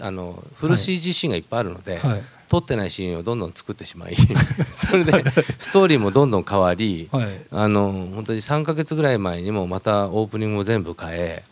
[0.00, 4.16] あのフル CG シーンがいっぱいあるので、はい、撮ってないシーンをどんどん作ってしまい
[4.74, 5.12] それで
[5.58, 11.42] ストーリーもどんどん変わり、はい、あの本当に3か月ぐらい前にもまたオープニングも全部変え、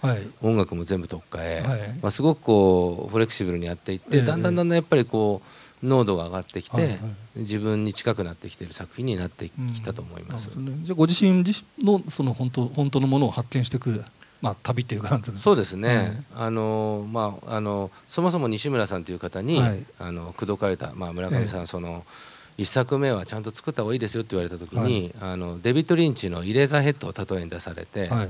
[0.43, 5.52] 音楽も全部取っ換え、まあ、すごくこうフレキシブルにやっていって、だんだんだんだんやっぱりこう。
[5.83, 6.99] 濃度が上がってきて、はいはい、
[7.37, 10.51] 自分に近くなってきている作品になってきたと思います。
[10.57, 11.45] うんね、じゃあご自身
[11.83, 14.05] のその本当本当のものを発見していく。
[14.41, 22.05] まあ、旅っていうかそうですね、あのまあ、あのそもそも西村さんという方に、はい、あの口説かれた、まあ、村上さん、ええ、その
[22.59, 28.29] 一作目はちゃんと作った方がいいですよって言われた時に、はい、あのデビッド・リンチの「イレーザーヘッド」を例えに出されて、はい、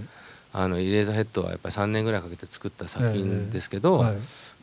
[0.53, 4.05] あのイレーザーヘッドはやっぱり3年ぐらいかけて作った作品ですけど、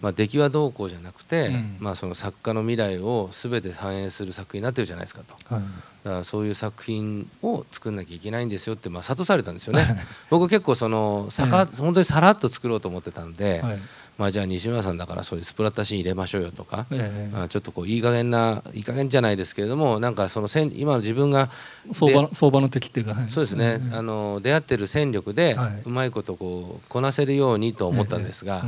[0.02, 5.64] まあ、出来はどうこうじゃなくて、うん、まあ、その作家の未来を全て反映する作品になってるじゃないですかと、はい、
[6.04, 9.86] だからそういう作品を作んなきゃいけないんですよってまあ諭されたんですよね。
[10.30, 13.80] 僕結構そのさか、本当にさらっと作ろうと思ってたんで、はい、
[14.20, 21.50] まあ、じゃあ西村さんだからそういうスプラッタシーン入れましょうよとか、えー、ちょっとこういい加減ないい加減じゃないですけれどもなんかその今の自分が
[21.94, 28.66] 相場相場の敵っていうか、はい、そうですね、あの出会ってる戦力でうまいことこうこなせるようにと思ったんですが、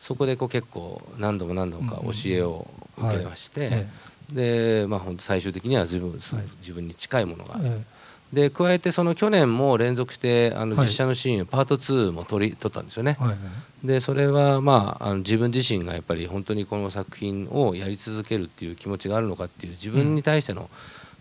[0.00, 3.86] そこでこう結構何度も何度もか教えを受けまして、
[4.32, 7.80] でまあ本当最終的には自分,、自分に近いものがある。
[8.32, 13.18] で加えてその去年も連続してあの実写のシーン、パート2も撮り撮ったんですよね。
[13.84, 20.70] でそれはまああの自分自身がやっぱり本当にこの作品をやり続けるっていう気持ちがあるのかっていう自分に対しての、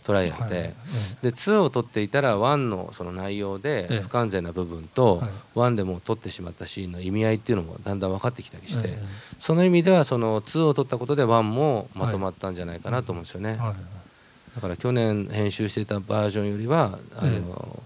[0.10, 0.74] トライアルで,、
[1.22, 5.22] で2を取っていたら1のその内容で不完全な部分と
[5.56, 8.98] 1でも取ってしまったシーンの意味合いっていうのもだんだん分かってきたりして
[9.40, 13.60] その意味ではその2を取ったことで1もまとまったんじゃないかなと思うんですよね。
[14.56, 17.84] だから去年編集していたバージョンよりはあの、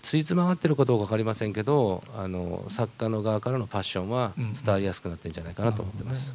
[0.00, 6.32] ついつまがってることは分かりませんけどあの作家の側からのパッションは伝わりやすくなってるんじゃないかなと思ってます。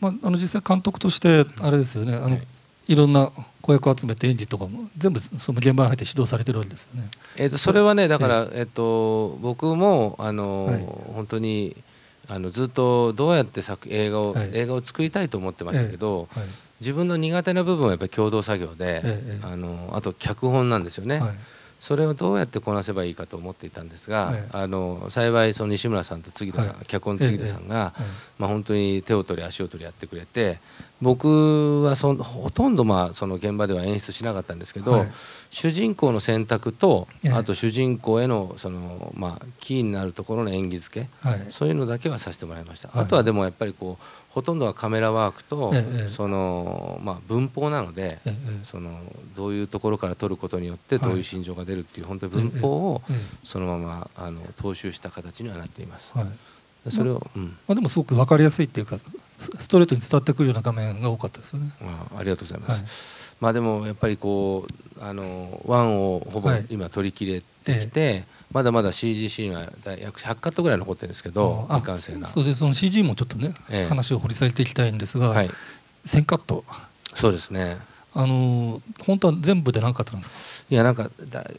[0.00, 2.38] まあ、あの実際監督としてあれですよね、あの
[2.86, 3.30] いろんな
[3.62, 7.08] 子役を集めて演技とかも全部その現場に入って指導されてるわけですよね。
[7.36, 11.76] えー、とそれはねだから、えー、と僕もあの、はい、本当に
[12.28, 16.44] あのずっとどうやって作映画を、はい、映画を作りたいと思ってましたけど、はい、
[16.80, 19.02] 自分の苦手な部分はやっぱり共同作業で、
[19.42, 21.22] あのあと脚本なんですよね。
[21.84, 27.92] それをどうやってこなせばいいかと思っていたんですが、あの幸いその西村さんと杉田さん、脚本の杉田さんが、
[28.38, 30.60] まあ、本当に手を取り足を取りやってくれて
[31.02, 35.08] 僕はそほとんどまあその現場では演出しなかったんですけど、はい、
[35.50, 45.72] 主人公の選択とあと主人公へのそのまあキーになるところの演技付け、はい、そういうのだけはさせてもらいました、はい、あとはでもやっぱりこうほとんどはカメラワークと、
[46.08, 48.18] そのまあ文法なので、
[48.64, 48.90] その
[49.36, 53.02] どういうところから撮ることによってどういう心情が出るっていう本当に文法を
[53.44, 56.12] そのままあの踏襲した形にはなっています。
[56.90, 58.98] それを、うん、まあ、でもすごく分かりやすいっていうか
[59.38, 61.70] ストレートに伝わってくるような画面が多かったですよね。
[61.82, 62.80] あありがとうございます。
[62.82, 62.90] はい、
[63.40, 64.66] まあでもやっぱりこ
[64.98, 69.68] うあのワンをほぼ今取り切れてきて、はいええ、まだまだ CG シーンは
[70.00, 72.26] 約100カットぐらい残ってるんですけど未完成な。
[72.28, 75.50] そうでその CG もちょっとね、え、話を掘り下げていきたいんですが、はい、
[76.06, 76.64] 1000カット。
[77.14, 77.76] そうですね。
[78.14, 80.66] あの本当は全部で何カットなんですか？
[80.70, 81.10] いやなんか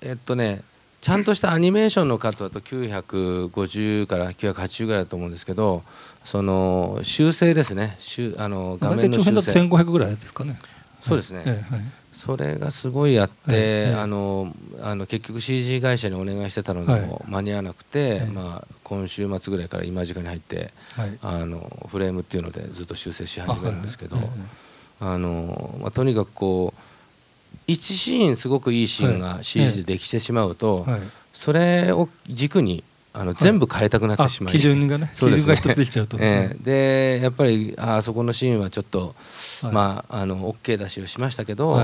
[0.02, 0.64] えっとね。
[1.02, 5.84] ちゃんとしたアニメーションのカットだと950から980ぐらいだと思うんですけど
[6.24, 7.96] その修正ですね
[8.40, 10.58] あの画面の修正1500ぐらいですかね
[11.04, 11.62] そうですね、はいはい、
[12.26, 20.72] それがすごいあって、はい、あのあの結局 CG 会社にお願いしてたのでも間に合わなくて、まあ、今週末ぐらいから今時間に入って、
[21.22, 24.18] あのフレームっていうのでずっと修正し始めるんですけど
[25.00, 30.88] あの、まあ、とにかくこう1シーンすごくいいシーンが CG でできてしまうと、
[31.32, 32.84] それを軸に
[33.18, 39.16] あの全部変えたくなってしまい、基準がね基準が一つできちゃうと、えー、でやっぱりあそこのシーンはちょっと、
[39.72, 41.80] まああの OK 出しをしましたけど、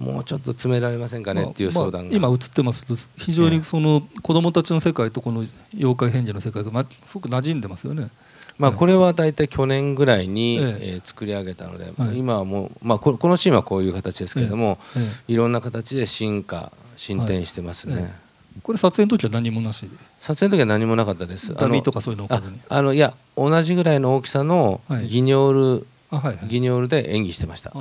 [0.00, 2.84] もうちょっと詰められませんかねっていう相談が、まあ、今映ってます。
[2.86, 5.44] と非常にその子供たちの世界とこの
[5.76, 8.08] 妖怪変化の世界が、まあ、すごく馴染んでますよね。
[8.58, 11.00] まあ、これは大体去年ぐらいに、ええ。
[11.02, 14.78] 作り上げたので、今はもう、まあ、このシーンはこういう形ですけれども、
[15.26, 18.14] いろんな形で進化進展してますね。
[18.64, 21.54] これ撮影の時は何もなし撮影の時は何もなかったです。
[21.54, 22.28] ダミーとかそういうの
[22.70, 27.74] あのいや同じぐらいの大きさのギニョール、はい、ギニョールで演技してました。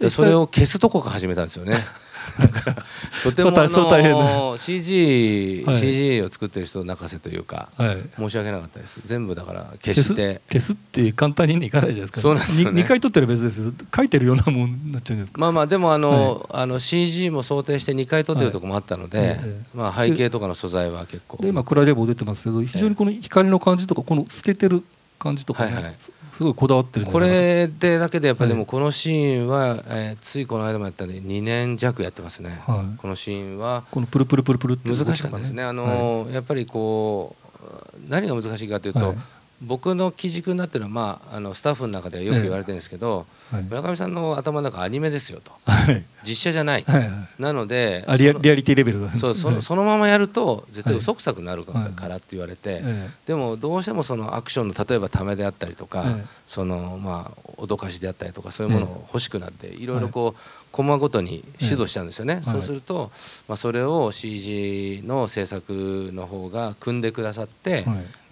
[0.00, 1.76] でそれを消すとこから始めたんですよね
[3.22, 7.70] とてもあの CG, CG を作ってる人泣かせというか、
[8.16, 9.00] 申し訳なかったです。
[9.04, 10.40] 全部だから消して。
[10.50, 12.20] 消すって簡単にいかないじゃないですか。
[12.20, 13.72] そうなんですよ、ね、2回撮ってる別ですよ。
[13.94, 15.40] 書いてるようなもんになっちゃうんですか。
[15.40, 19.38] まあまあでもあの,、あの CG も想定して2回撮ってるとこもあったので、
[19.74, 21.38] まあ、背景とかの素材は結構。
[21.42, 24.82] で今暗レボ出てますけど非常にこの光の感じとかこの透けてる
[25.20, 33.84] 感じとか、ねはいはい、すごいこだわってるこれでだけでやっぱりでもこのシーンは、えー、ついこの間もやったんで2年弱やってますね、はい、このシーンは。
[33.90, 35.62] このプルプルプルプルって難しかったですね。
[35.62, 39.16] あの、はい、やっぱりこう何が難しいかというと、はい
[39.62, 51.74] 僕の基軸になってるのは、まあ、あのスタッフの中ではよく言われてるんですけど、ええ、村上さんの頭の中アニメですよと、はい、実写じゃない、はいはい、なのでリアリアリティレベルそうそのそのままやると絶対嘘くさくなるか
[52.08, 52.82] らって言われて、
[53.26, 56.04] でもどうしてもそのアクションの例えばためであったりとか、
[56.46, 59.90] そのまあ脅かしであったりとかそういうものを欲しくなってい。
[59.90, 60.40] ろいろこう
[60.72, 63.10] コマごとに指導したんですよね、そうすると、
[63.48, 67.84] まあ、それを CG の制作の方が組んでくださって、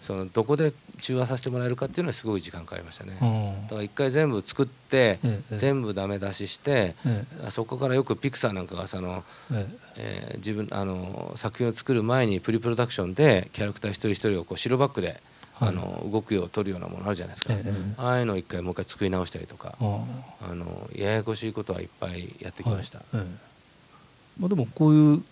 [0.08, 3.12] そのどこで中和させてもらえるかっていうのはすごい時間かかりましたね、
[3.64, 5.18] だから一回全部作って、
[5.50, 6.94] 全部ダメ出しして、
[7.50, 9.22] そこからよくピクサーなんかがその、
[9.98, 15.20] え自分あの作品を作る前にプリプロダクションでキャラクター一人一人をこう白バックで
[15.60, 17.52] あの動くよう撮るようなものあるじゃないですか、
[17.98, 23.00] ああいうのを一回もう一回作り直したりとかあのややこしいことはいっぱいやってきました、
[24.40, 25.22] まあ、でもこういう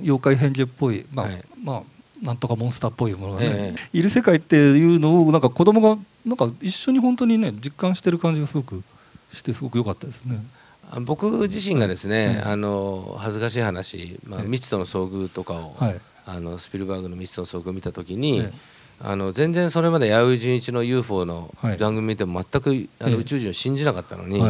[0.00, 1.28] 妖怪変化っぽい、まあ
[1.62, 1.82] まあ
[2.22, 8.82] なんとかモンスターっぽいものがね、いる世界っていうのをなんか子供がなんか一緒に本当にね実感してる感じがすごく
[9.32, 10.36] してすごく良かったですね。
[11.00, 15.74] 僕自身がですね、あの恥ずかしい話、まあ、未知との遭遇とかを、
[16.26, 18.44] あのスピルバーグの未知との遭遇を見た時に、
[19.00, 24.40] あの全然それまで弥生純一の UFO の番組見ても全くあの宇宙人を信じなかったのに、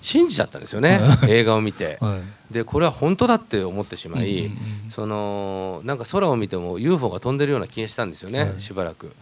[0.00, 9.12] 信じちゃったんですよね映画を見て、はい、でこれは本当だって思ってしまい、うんうんうん、そのなんか空を見ても UFO が飛んでるような気がしたんですよね、はい、しばらく。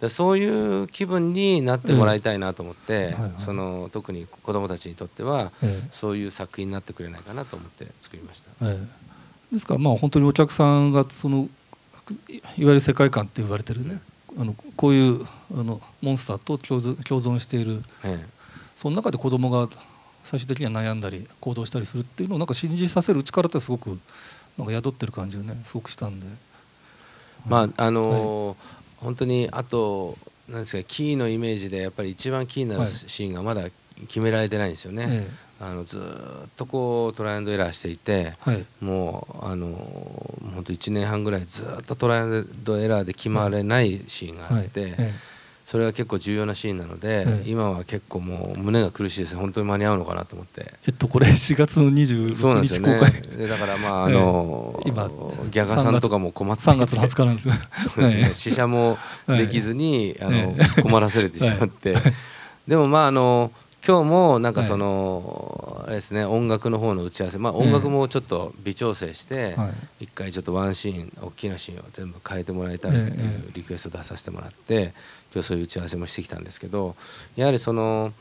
[0.00, 5.52] でそういう気分になってもらいたいなと思って、うんはいはい、その特に子どもたちにとっては、
[5.92, 8.66] そういう作品になってくれないかなと思って作りました、
[9.52, 11.50] ですからまあ本当にお客さんがその
[12.30, 14.00] いわゆる世界観って言われてるね
[14.38, 17.82] あのこういうあのモンスターと共存している、
[18.74, 19.68] その中で子供が
[20.24, 23.98] 最終的には悩んだり行動したりするっていうのをなんか信じさせる力ってすごく
[24.58, 26.26] なんか宿ってる感じがねすごくしたんで。
[27.46, 28.56] まああのーはい、
[28.98, 30.16] 本当にあと
[30.48, 33.62] なんですかキーのイメージでやっぱり一番キーなシーンがまだ
[34.08, 35.06] 決められてないんですよね。
[35.06, 39.68] はい、あのずっとこうトライアンドエラーしていて、はい、もうあの
[40.54, 44.94] 本当1年半ぐらいずっとトライアンドエラーで決まれないシーンがあって。
[45.70, 50.66] それが結構重要なシーンなので、はい、今は結構もう胸が苦しいです本当に間に合うのかなと思って。
[50.88, 53.12] えっとこれ4月の26日公開。
[53.38, 53.46] ね。
[53.46, 55.08] だからまあ あの、今
[55.52, 56.64] ギャガさんとかも困って。
[56.64, 57.54] 3月の20日なんですよ。
[57.94, 58.30] そうですね。
[58.34, 61.94] 試写もできずに、あの困らせれてしまって、
[62.66, 63.52] でもまああの
[63.86, 67.38] 今日もなんかその、はい、あれですね音楽の方の打ち合わせ。
[67.38, 69.54] まあ音楽もちょっと微調整して
[70.00, 74.92] 一、回ちょっとワンシーン大きなシーンを全部変えてもらいたいっていうリクエスト出させてもらって
[75.32, 76.96] 今日そういう打ち合わせもしてきたんですけど
[77.36, 78.12] やはりその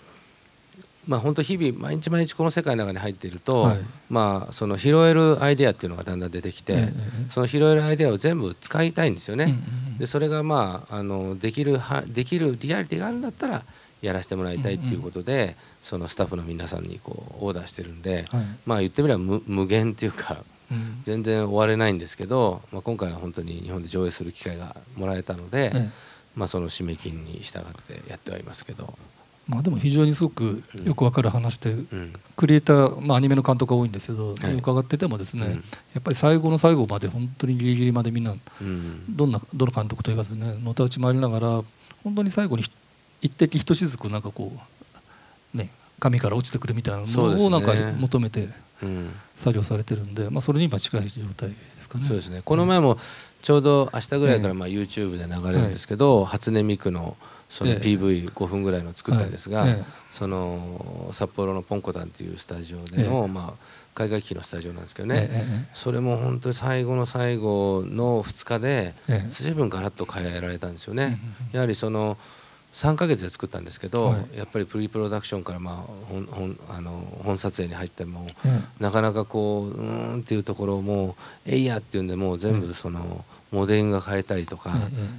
[1.08, 6.90] まあ本当日々毎日毎日この世界の中に入っていると、はい、まあその拾えるアイデアっていうのがだんだん出てきて、
[7.30, 9.56] その拾えるアイデアを全部使いたいんですよね。
[9.98, 13.64] でそれがまああのできるはできるリアリティがあるんだったら
[14.02, 25.72] やらせてもらいたいっていうことで、そのスタッフの皆さんにこうオーダーしてるんで、はい、まあ言ってみれば無無限っていうか、うん、全然終われないんですけど、まあ、今回は本当に日本で上映する機会がもらえたので、
[26.40, 28.98] まあ、その締め切りに従ってやってはいますけど。
[29.46, 35.58] まあ、でも非常にすごくよくわかる話で、うん、クリエイター、まあ、アニメの監督が多いんですけど、はい、伺っててもですね、うん、や
[35.98, 41.48] っぱり最後の最後まで本当にギリギリまでみんな、うん、どんなどの監督と言わずねのたうち回りながら
[42.04, 42.64] 本当に最後に
[43.22, 44.54] 一滴ひとしずくなんかこ
[45.56, 48.50] うね神から落ちてくるみたいなものをなんか求めて
[49.36, 52.06] 作業されてるんで、まあ、それに今近い状態ですかね。
[52.08, 52.42] そうですね。
[52.46, 52.98] この前も
[53.42, 57.18] ちょうど明日ぐらいからまあ YouTube で流れるんですけど、初音ミクの
[57.50, 59.66] その PV5 分ぐらいの作ったんですが、
[60.12, 65.30] その札幌のポンコタンっていうスタジオでの、まあ海外機のスタジオなんですけどね、
[65.74, 68.94] それも本当に最後の最後の2日で
[69.30, 71.20] 随分ガラッと変えられたんですよね。
[71.52, 72.18] やはりその
[72.80, 75.76] 3か月で作ったんですけど、はい、やっぱりプリプロダクションからまあ
[76.10, 76.92] 本本あの
[77.26, 81.16] 本撮影に入っても、うん、なかなかこううんっていうところをもう
[81.46, 84.72] えいやっていうんでもう全部その、モデリングが変えたりとか、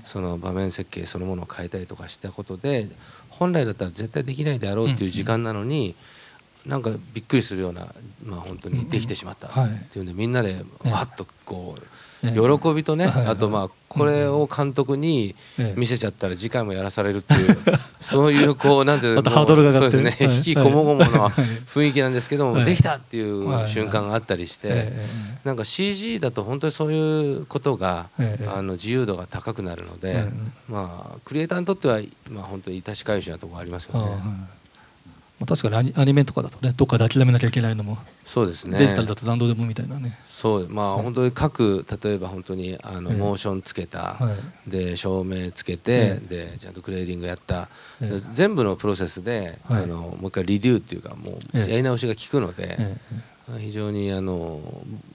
[0.05, 2.89] その場面設計そのものを変えたりとかしたことで
[3.29, 5.95] 本来だったら絶対できないであろうっていう時間なのに、
[6.65, 7.89] なんかびっくりするような、
[8.25, 9.53] まあ、本当にできてしまったっ
[9.93, 11.83] ていうんでみんなでわっとこう。
[12.23, 15.35] 喜びとね、あとまあこれを監督に
[15.77, 17.57] 見せちゃったら次回もやらされるっていう、
[18.01, 19.23] そういうこうなんていう
[19.73, 24.93] そうですね引きこもごもの雰囲気なんですけども、できたっていう瞬間があったりして、
[25.45, 28.09] なんか CG だと本当にそういうことが、
[28.55, 30.25] あの自由度が高くなるので、
[30.69, 34.60] まあクリエイターにとってはまあ本当に痛し痒しなところありますよね。
[35.41, 38.79] まあ、確かにアニメとかだとねどっかで諦めなきゃいけないのもそうですね。
[38.79, 40.17] デジタルだと何度でもみたいなね。
[40.29, 44.37] そうまあ、はい、本当に各例えば本当にあの、モーションつけた、は
[44.69, 47.69] い、で照明つけて、でちゃんとグレーディングやった、
[48.33, 52.79] 全部のプロセスで、あのもう一回 redo っていうかもうやり直しが効くので、
[53.59, 54.61] 非常にあの、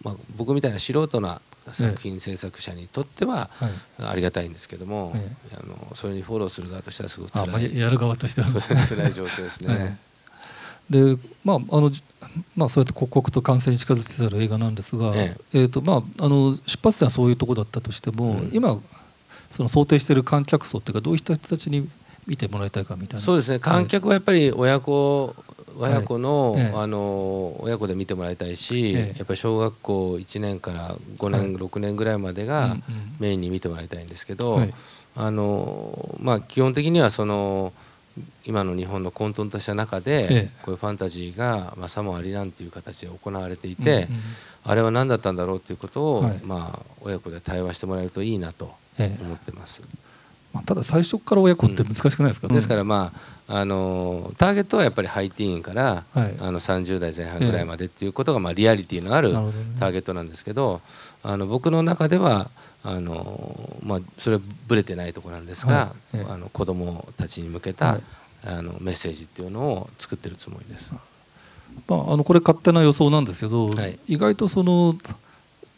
[0.04, 3.50] まあ、僕みたいな素人な作品制作者にとっては
[4.00, 5.14] ありがたいんですけども、
[5.54, 7.80] あのそれにフォローする側としてはすごく辛い。
[7.80, 9.98] やる側としては辛い状況ですね。
[10.90, 11.92] でまああの
[12.56, 15.60] まあ、そうやって刻々と完成に近づいてた映画なんですが、ええ。
[15.60, 18.78] えーとまあ、あの出発点はそういうところだったとしても、うん、今
[19.50, 21.88] その想定している観客層っていうかどういった人たちに
[22.28, 23.26] 見てもらいたいかみたいな。
[23.26, 23.60] そうですね。
[23.60, 25.36] 観客はやっぱり親子、
[25.78, 32.78] 親子の、はい、あの親子で見てもらいたいし、やっぱり小学校1年から5年、はい、6年ぐらいまでが
[33.20, 34.74] メインに見てもらいたいんですけど、はい、
[35.16, 37.72] あのまあ、基本的にはその
[38.46, 44.08] 今の日本の混沌とした中で、こういうファンタジーが、まあ、さもありなんていう形で行われていて、
[44.64, 49.82] あれは何だったんだろうということを、まあ、親子で対話してもらえるといいなと思ってます。
[50.56, 53.12] まあ、ただ最初から親子って難しくないですか、うん、ですからま
[53.50, 59.34] ああのターゲットはやっぱりハイティーンから、はい、あの30代前半ぐらいまでっていうことが、まあ、リアリティのある
[59.80, 60.80] ターゲットなんですけど
[61.24, 62.50] あの僕の中では
[62.86, 68.02] あの、まあ、それはぶれてないところなんですが、はい、あの子供たちに向けた、はい、
[68.46, 70.94] あのメッセージっていうのを作ってるつもりです。
[71.88, 73.70] まあ、あのこれ勝手な予想なんですけど、
[74.08, 74.96] 意外とその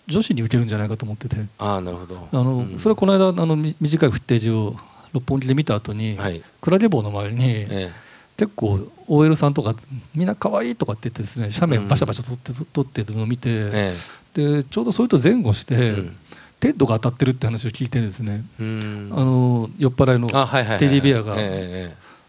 [0.08, 1.36] 女子に受けるんじゃないかと思ってて。
[1.58, 2.28] あなるほど。
[2.32, 4.76] あの、うん、それはこの間あの短いフッテージを
[5.14, 7.91] 六本木で見た後に、はい、クラゲ坊の周りに、ええ、
[8.38, 9.76] 結構 OL さんとか
[10.16, 13.93] みんな可愛いとかって言ってですね写メバシャバシャ撮って、うん、撮ってるのを見て、え、
[14.34, 16.16] でちょうどそれと前後して、うん、
[16.60, 20.28] テッドが当たってるって話を聞いてですね、あの酔っ払いの
[20.78, 21.36] テディベアが。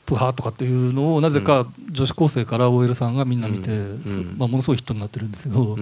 [0.08, 3.70] プハーとかっていうのをなぜか女子高生から OL さんがみんな見て、
[4.38, 5.76] まあ、ものすごいヒットになってるんですけど、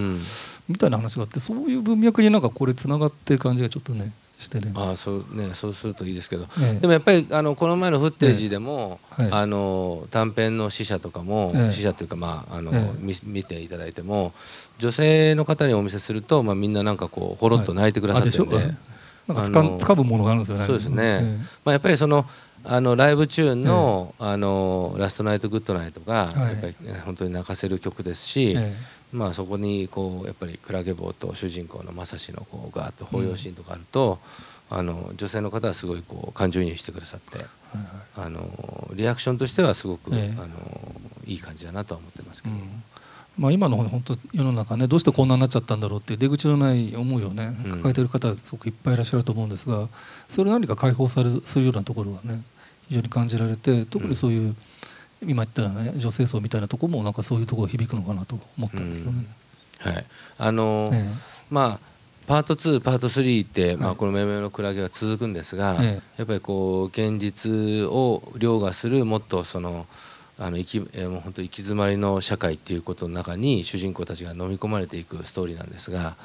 [0.69, 4.73] みたいな話があってそういう文脈になんかこれつながってる感じがちょっとねしてね。
[4.75, 14.33] あそうねそうするといいですけど、ね、でもやっぱりあのこの前のフッテージでも、ね、あの短編の死者とかも、ね、死者というか、まああの見ていただいても
[14.79, 18.75] 女性の方にお見せすると、まあ、みんななんかこうほろっと泣いてくださってるんで。
[19.27, 20.67] なんかつかつかむものがあるんですよね。
[20.67, 21.21] そうですね。
[21.65, 22.27] まあやっぱりその
[22.69, 28.57] あのライブチューンの,、あのラストナイトグッドナイトが、やっぱり本当に泣かせる曲ですし、
[29.13, 34.19] まあ、そこにこうやっぱりクラゲ坊と主人公の正志のこうガーッと抱擁シーンとかあると、
[34.69, 37.45] あの女性の方はすごいこう感情移入してくださって、
[38.17, 40.27] あのリアクションとしてはすごく、あの
[41.25, 42.57] いい感じだなとは思ってますけど。
[43.39, 49.89] まあ、今の本当世の中ねどうしてこんなになっちゃったんだろうっていう出口のない思いをね抱えてる方すごくいっぱいいらっしゃると思うんですが
[50.27, 52.41] それ何か解放されするようなところがね
[52.89, 54.57] 非常に感じられて特にそういう、
[55.23, 59.27] 今言ったらね女性層みたいなところもなんかそういうところ響くのかなと思ったんですよね。
[59.79, 60.07] はい。
[60.39, 61.09] あのーええ、
[61.51, 69.87] まあパート2パート3って、まあ、この「めめのクラゲ」は続くんですが、え、やっぱりこう現実を凌駕するもっとその
[70.39, 76.17] あのき、えもう本当行き詰まりの社会っていうことの中に主人公たちが飲み込まれていくストーリーなんですが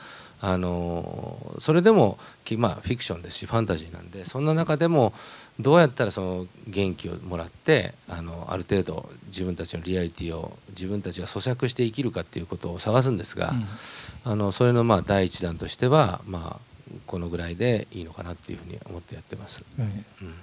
[0.44, 2.18] あのそれでも、
[2.58, 5.14] まあ、フィクションですしファンタジーなんでそんな中でも
[5.60, 13.54] どうやったらその元気をもらってあのある程度自分たちのリアリティを自分たちが咀嚼して生きるかっていうことを探すんですが、
[14.26, 16.60] うん、あのそれのまあ第一弾としては、まあ、
[17.06, 19.64] このぐらいでいいのかなっていうふうに思ってやってます。
[19.78, 20.34] はいうん、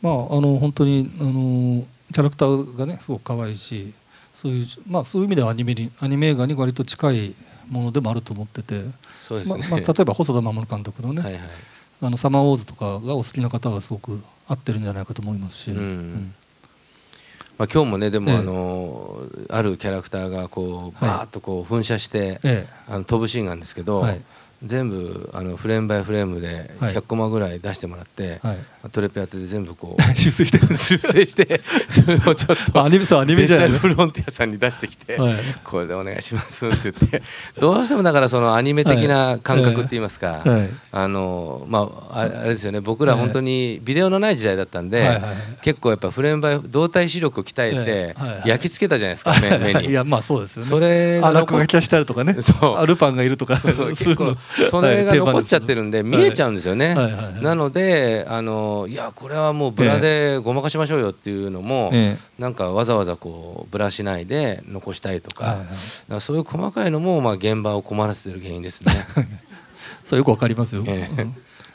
[0.00, 3.92] まああの本当にあのキャラクターがねすごく可愛いし
[4.32, 7.34] そういうまあそういう意味ではアニメにアニメ映画に割と近い
[7.68, 8.82] ものでもあると思ってて、
[9.22, 9.66] そうですね。
[9.70, 11.42] まあ、例えば細田守監督のね、はいはい、
[12.02, 15.70] あのサマーウォーズとかがお好きな方はすごく合ってるんじゃないかと思いますし。
[15.70, 15.78] うん。
[15.78, 16.34] うん。
[17.56, 24.20] まあ、今日もねでも、ええ、あのあるキャラクターがこうバーッとこう噴射して、え、あの飛ぶシーンがあるんですけど、はい、
[24.64, 37.22] 全部あのフレームバイフレームで100コマぐらい出してもらって、はい、トレペアテで全部こう 修正して修正してそれをちょっとアニメそうアニメじゃないフロンティアさんに出してきて、はい、これでお願いしますって言って
[37.60, 42.80] どうしてもだからそのアニメ的な感覚って言いますか、はい、あのまああれですよね。
[42.80, 45.20] 僕ら本当にビデオのない時代だったんで、
[45.62, 49.86] 結構やっぱフレームバイ動体視力を鍛えて焼き付けたじゃないですか目に。
[49.90, 50.68] いやまあそうですよね。
[50.68, 52.36] それが落書きしたりとかね。
[52.40, 52.76] そう。
[52.76, 53.56] アルパンがいるとか。
[53.56, 54.34] そう 結構
[54.70, 56.94] それが残っちゃってるんで見えちゃうんですよね。
[57.40, 61.92] なのであのいやこれはもうブラでごまかしましょうよっていうのも、
[62.38, 65.64] なんかわざわざこうブラしないで残したいとか,、
[66.20, 68.92] そういう細かいのもまあ現場を困らせてる原因ですね。
[70.04, 70.84] そうよくわかりますよ。
[70.86, 71.32] えー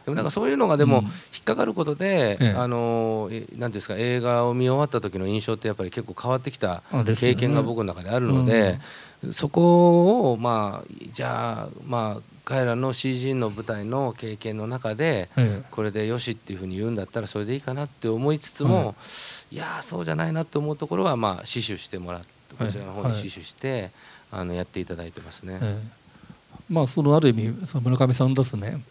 [0.10, 1.04] でもなんかそういうのがでも
[1.34, 6.82] 引っかかることで、うん、あのなんですか映画を見終わった時の印象ってやっぱり結構変わってきた
[7.20, 8.80] 経験が僕の中であるので、
[9.32, 15.30] そこをまあじゃあまあ彼らの CG の舞台の経験の中で、
[15.70, 18.96] これでよしっていうふうに言うんだったらそれでいいかなって思いつつも、
[19.52, 23.92] いやそうじゃないなと思うところはまあ死守してもらってこちらの方に死守して、
[24.32, 25.60] あのやっていただいてますね。
[26.68, 28.82] まあそのある意味その村上さん出すね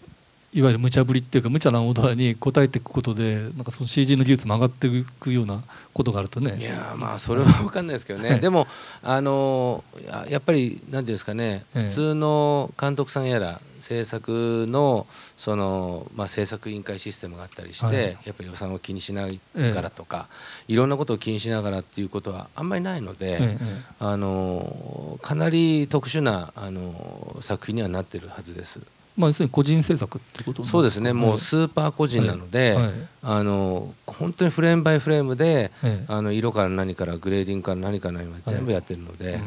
[0.54, 6.56] いわゆる無茶ぶりっていうか無茶なオーダーに応えていくことでなんかその CG の技術も上がっていくようなことがあるとね。
[6.58, 8.66] いやまあそれは分かんないですけどね、はい、でも
[9.02, 9.84] あの
[10.30, 19.40] やっぱりなんていうんですかね、普通の監督さんやら制作のその、まあ、制作委員会システムがあったりして、はい、やっぱり予算を気にしない
[19.72, 20.28] からとか、
[20.68, 23.58] ええ、いろんなことを気にしながらっていうことはあんまりないので、え、
[24.00, 28.80] あのかなり特殊なあの作品にはなってるはずです。
[29.18, 32.84] まあ、要するに個人制作ってことそうですね、もうスーパー個人なので、はい。
[32.84, 32.92] はい、
[33.22, 35.72] あの本当に frame by frame で、
[36.06, 39.40] あの色から何からグレーディングから何から何まで全部やってるので、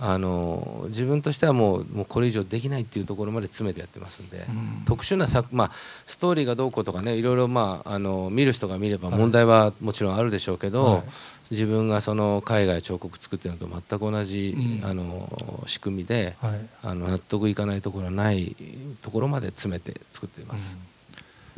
[0.00, 4.44] あの自分としてはもうもうこれ以上できないっていうところまで詰めてやってますんで、
[4.84, 5.70] 特殊な作、まあ、
[6.06, 11.04] ストーリーがどうこうとかねいろいろ、まあ、あの見る人が見れば問題はもちろんあるでしょうけど、
[11.50, 16.52] 自分がその海外彫刻作ってるのと全く同じ、うん、あの仕組みで、はい、
[16.82, 18.56] あの納得いかないところはない
[19.04, 20.76] ところまで詰めて作っています。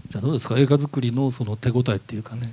[0.05, 0.59] うん、じゃあどうですか？
[0.59, 2.51] 映画作りのその手応えっていうかね。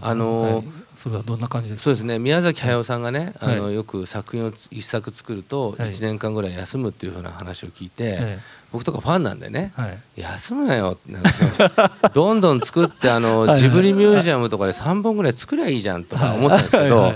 [0.00, 0.64] あのーはい、
[0.96, 1.84] それはどんな感じですか？
[1.84, 2.18] そうですね。
[2.18, 8.38] 宮崎駿さんがね、はい、あのよく作品を一作作ると1年間ぐらい休むっていうふうな話を聞いて、はい、
[8.72, 9.72] 僕とかファンなんでね、
[10.16, 10.98] 休むなよ
[12.12, 17.12] どんどん作ってあのジブリミュージアムとかで3本ぐらい作りゃいいじゃんとか思ったんですけど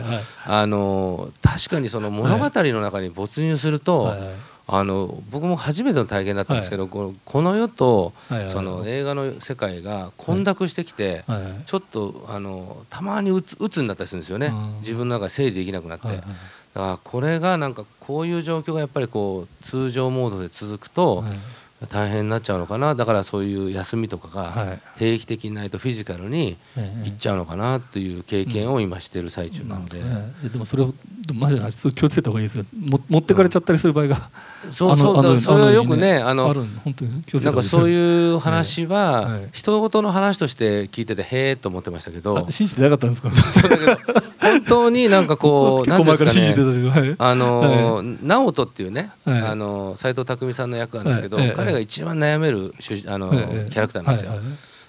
[0.46, 4.14] あの確かにその物語の中に没入すると、
[4.70, 8.12] あの僕も初めての体験だったんですけど、はい、このこの世と、
[8.46, 16.08] その映画の世界が混濁してきて、はいはい、ちょっとあのたまにうつうつになったりするんですよね、自分の中で整理できなくなって。
[16.08, 16.22] だか
[16.74, 21.24] らこれがなんかこういう状況がやっぱりこう通常モードで続くと、
[21.86, 22.94] 大変になっちゃうのかな。
[22.96, 26.56] だからそういう休みとかが定期的にないとフィジカルに
[27.04, 30.00] いっちゃうのかなっていう経験を今している最中なので、
[30.48, 30.92] でもそれを
[31.34, 32.58] マジで気をつけた方がいいです。
[32.58, 32.64] よ
[33.08, 34.30] 持ってかれちゃったりする場合が、
[34.72, 42.46] そうそうそれはよくねあのなんかそういう話は人事の話として聞いててへえと思ってましたけど。
[42.50, 43.30] 信じてなかったんですか？
[44.40, 47.14] 本当になんかこう 何ですかね。
[47.18, 52.74] あの直人っていうねあの斎藤工さんの役なんですけど彼が一番悩める
[53.06, 54.32] あのキャラクターなんですよ。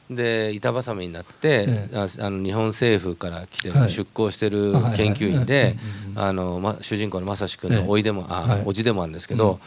[0.09, 5.75] で板挟みになって、ええ、あの日本政府から来てる、はい、出向してる研究員で、
[6.15, 9.59] あのま、主人公の正志君のおいでも、あ、はい、おじでもあるんですけど、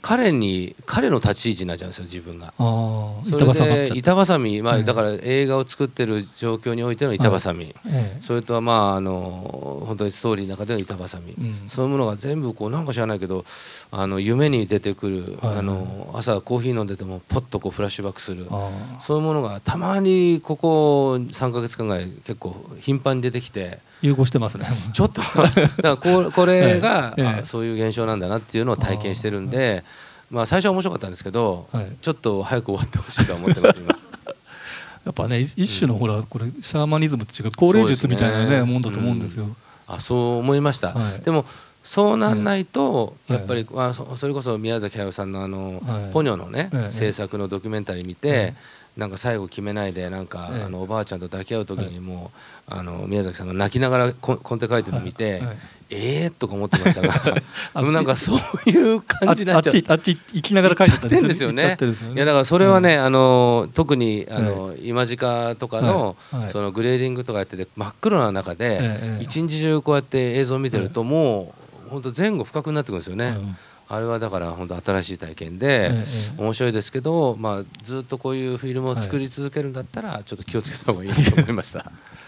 [0.00, 2.52] 彼に彼の立ち位置になっちゃうんですよ自分が。
[2.58, 7.74] それで板挟み、まあ、だから映画を作ってる状況においての板挟み、
[8.20, 11.34] それとはまああの本当にストーリーの中での板挟み、
[11.68, 13.44] そういうものが全部こうなんか知らないけど
[13.90, 18.46] あの夢に出てくる、あの朝コーヒー飲んでてもポッとこうフラッシュバックする。
[19.00, 23.78] そういうものがたまにここ3か月間ぐらい結構頻繁に出てきて。
[24.00, 24.66] 融合してますね。
[24.92, 29.82] ちょっとだからここれが、 はい、そういう現象なんだなっていうのを体験してるんで、
[30.30, 33.88] まあ、最初は面白かったんですけど、はい、ちょっと早く終わってほしいと思ってます今。
[35.06, 39.46] やっぱね一種のほらこれシャーマニズムっていうか高齢術みたいなねもんだと思うんですよ。
[39.86, 41.46] あそう思いました、はい、でも
[41.88, 45.80] そうなんないと、やっぱり、あそれこそ宮崎駿さんのあの、
[46.12, 48.52] ポニョのね、制作のドキュメンタリー見て、
[48.98, 52.30] なんか最後決めないでなんか、あのおばあちゃんと抱き合う時にも
[52.68, 55.40] う、あの宮崎さんが泣きながらコンテ書いてるのを見て、
[55.90, 57.40] ええー、とか思ってましたが
[57.80, 61.78] でもなんかそういう感じになっちゃあっち行きながら書いてたんですよね。
[62.14, 66.16] いやだからそれはね、あの特にあの、今近とかの、
[66.48, 71.54] そのグレーディングとかやってて真っ黒な中で、一日中こうやって映像を見てるとも
[71.86, 73.38] う本当前後不覚になってくるんですよね。
[73.90, 75.90] あれはだから本当新しい体験で
[76.36, 81.90] 面白いですけど、まあ、ずっとこういうフィルムを作り続けるんだったらちょっと気をつけた方がいいと思いました。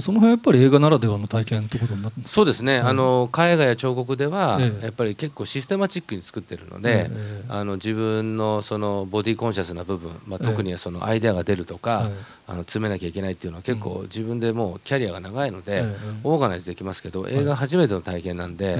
[0.00, 7.10] その辺やっぱり映画ならではの体験ってことになってそうですね、あの絵画や彫刻ではやっぱり結構システマチックに作ってるので、
[7.48, 12.10] あの自分のそのボディコンシャスな部分、まあ、特にそのアイデアが出るとか、
[12.46, 15.84] あの詰めなきゃいけないっていうのは結構自分でもうキャリアが長いので、
[16.22, 18.76] オーガナイズできますけど映画初めての体験なんで、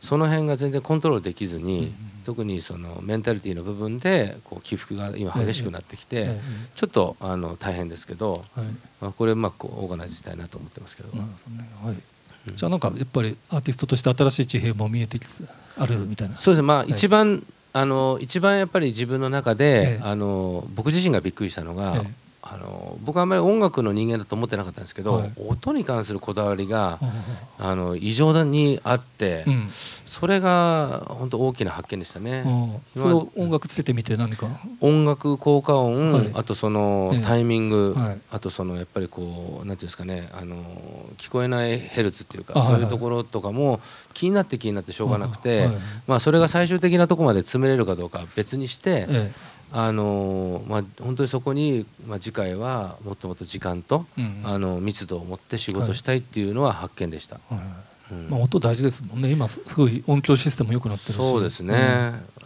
[0.00, 1.94] その辺が全然コントロールできずに、
[2.24, 6.28] 特にそのメンタリティーの部分でこう起伏が今激しくなってきて、
[6.74, 8.44] ちょっとあの大変ですけど、
[9.00, 11.10] まあ、これうまくオーガナイズしたいなと思ってますけど。
[12.54, 16.36] じゃあなんかやっぱりアーティストとして新しい地平も見えてきつつあるみたいな。
[16.36, 16.66] そうですね。
[16.66, 22.04] まあ一番、あの一番やっぱり自分の中で、あの僕自身がびっくりしたのが、
[22.48, 27.00] あの僕はあんまり音楽の人間だと思ってなかったんですけど、はい、音に関するこだわりが、
[27.58, 29.68] あの異常にあって、うん、
[30.04, 32.44] それが本当大きな発見でしたね。
[32.96, 34.46] それを音楽つけてみて何か？
[34.80, 40.56] 音楽効果音、はい、あとそのタイミング、はい、あとそのやっぱりこうなんていうんですかねあの
[41.16, 43.80] 聞こえないヘルツっていうかそういうところとかも
[44.14, 45.68] 気になって気になってしょうがなくて、
[46.06, 49.06] まあそれが最終的なところまで詰めれるかどうかは別にして。
[49.08, 57.58] ええあのまあ、本当にそこに、まあ、次回はもっともっと時間と、うん、あの密度を持って仕事したいっていうのは発見でした、はい
[58.12, 59.30] うん、まあ、音大事ですもんね。
[59.30, 61.16] 今すごい音響システム良くなってるし。
[61.16, 61.74] そうですね、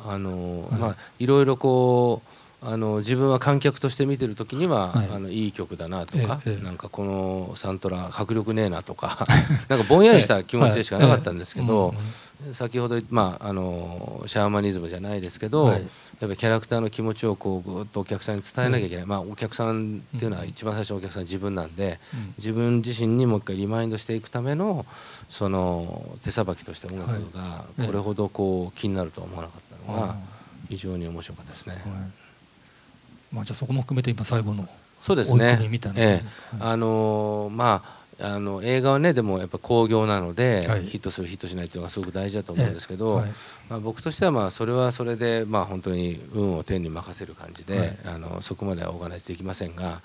[0.07, 9.27] あの、はい、まあいろいろこうあの自分は観客として見てる時には、はい、あのいい曲だなとか、ええ、なんかこのサントラ迫力ねえなとか
[9.69, 11.95] なんかぼんやりした気持ちでしかなかったんですけど、
[12.53, 15.83] 先ほど、まあ、あのシャーマニズムじゃないですけど、はい、
[16.21, 21.99] やっぱキャラクターの気持ちをこうぐっとお客さんに伝えなきゃいけない、まあ、お客さんっていうのは一番最初のお客さん自分なんで、
[22.39, 24.87] 自分自身にもう一回リマインドしていくための
[25.29, 30.17] その手さばきとして音楽がこれほどこう気になるとは思わなかったのが
[30.69, 31.75] 非常に面白かったですね。
[33.33, 34.69] まあ、じゃあそこも含めて今最後の
[35.01, 35.59] そうですね。
[35.97, 36.29] ええ、
[36.59, 43.29] あのー、まああの映画はねでもやっぱ興行なので、はい、ヒットするヒットしないっていうのがすごく大事だと思うんですけど、はい、
[43.69, 50.03] まあ、僕としてはまあそれはそれでまあ本当に運を天に任せる感じで、はい、あのそこまではオーガナイズできませんが、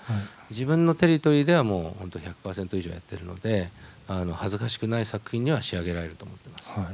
[0.50, 3.70] 自分のテリトリーではもう本当100%以上やってるので
[4.08, 6.70] あの恥ずかしくない作品には仕上げられると思ってます。
[6.78, 6.88] はい。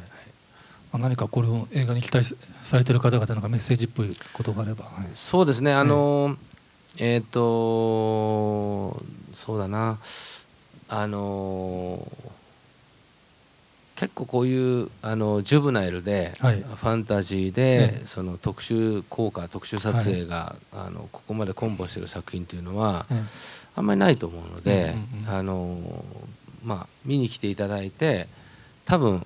[0.93, 5.73] まあ、何かこれを映画に期待されてる方々なんかメッセージっぽいことがあれば、そうですね。
[5.73, 6.37] あの、
[6.99, 9.03] えっ、ー、と
[9.35, 9.99] そうだな
[10.95, 12.07] あの
[13.97, 23.07] 結構こういうあのジュブナイルで、はい、ファンタジーで、その特殊効果特殊撮影が、はい、あのここまでコンボしてる作品っていうのは、
[23.75, 24.95] あんまりないと思うので、
[25.29, 25.79] あの
[26.63, 28.27] まあ見に来ていただいて
[28.85, 29.25] 多分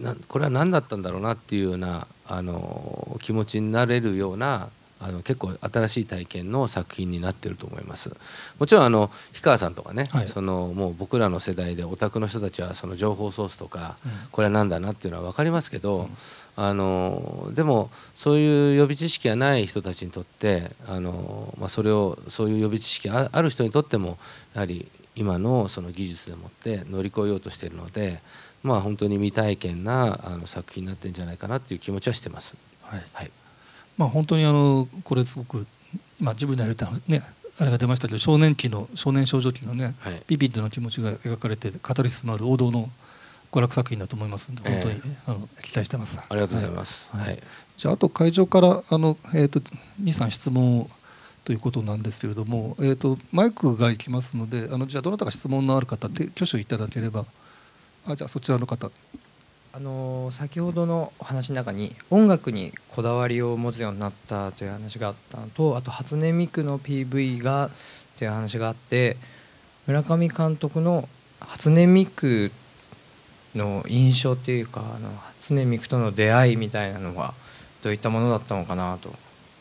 [0.00, 4.68] なこれは何だったんだろうなっていうようなあの気持ちになれるような
[4.98, 8.16] あの結構新しい体験の作品になってると思います。
[8.58, 16.08] もちろんあの氷川さんとかね、はい、そのもう僕らの世代でオタクの人たちはその情報ソースとか、うん、これは何だなっていうのは分かりますけど、うん、
[16.56, 24.18] あのでもそういう予備知識がない人たちにとってあの、まあ、それをそういう予備知識ある人にとっても
[24.54, 28.20] やはり今のその技術でもって乗り越えようとしているので、
[28.62, 32.56] まあ、本当に未体験なあの作品になってるんじゃないかなっていう気持ちはしてます。
[32.82, 33.30] はい、はい
[33.96, 35.66] まあ、本当にあのこれすごく
[36.20, 37.22] 今自分でやれたね
[37.58, 42.90] あれが出ましたけど少年期の少年少女期のね、はい、ビビッドな気持ちが描かれてカタリスもある王道の
[43.52, 46.18] 娯楽作品だと思いますので、本当に、あの期待してます。
[46.18, 47.10] ありがとうございます。
[47.16, 47.26] はい。
[47.28, 47.38] はい、
[47.76, 49.60] じゃああと会場からあのえっ、ー、と
[49.98, 50.90] 二三質問
[51.44, 57.24] ということなんですけれども、えっ、ー、とマイクが行きますので、あのじゃあどなたか質問のある方で挙手いただければ、
[58.06, 58.90] あじゃあそちらの方。
[59.76, 67.68] あの先ほどのお話の中に音楽にこだわりを持つようになったという話があったのとあと初音ミクの PV が
[68.18, 69.18] という話があって
[69.86, 71.06] 村上監督の
[71.40, 72.50] 初音ミク
[73.54, 75.10] の印象っていうかあの
[75.40, 77.34] 初音ミクとの出会いみたいなのが
[77.82, 79.12] どういったものだったのかなと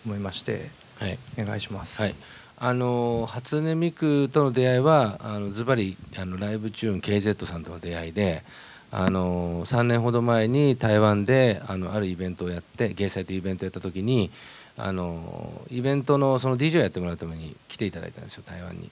[0.05, 2.01] 思いまして、はい、お願いします。
[2.01, 2.16] はい
[2.57, 8.43] あの初音ミクとの出会いはあのズバリあのライブチューン KZ さんとの出会いで
[8.92, 14.32] あの3年ほど前に台湾であのあるイベントをやって芸祭というイベントをやった時に
[14.78, 18.90] あのイベントのその DJ をやってもらうために来ていただいたんですよ台湾に。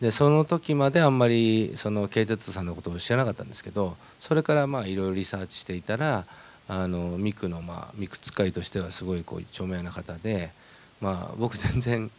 [0.00, 6.26] でその時まであんまりその KZ さんのことを知らなかったんですけどそれからまあいろいろリサーチしていたら
[6.68, 10.50] あのミクのまあミク使いとしてはすごいこう著名な方で、
[11.00, 12.10] まあ、僕全然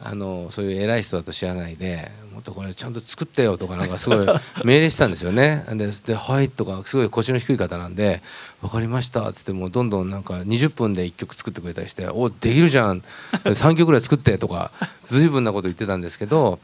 [0.00, 4.26] あのそういう偉い人だと知らないでもっとこれちゃんと作ってよとかなんかすごい
[4.64, 5.64] 命令したんですよね。
[5.70, 8.20] でで「はい」とかすごい腰の低い方なんで
[8.60, 13.02] 「分かりました」っつってもうどんどんなんか20分で1曲作ってくれたりして「おできるじゃん。
[13.32, 16.58] 3曲ぐらい作って」とか随分なこと言ってたんですけど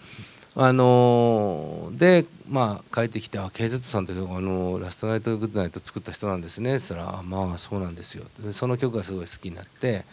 [0.56, 10.04] あのー、でまあ帰ってきて「あ KZ さんってあのラストナイトグッドナイト作った人なんですね」っつったら「まあそうなんですよ」その曲がすごい好きになって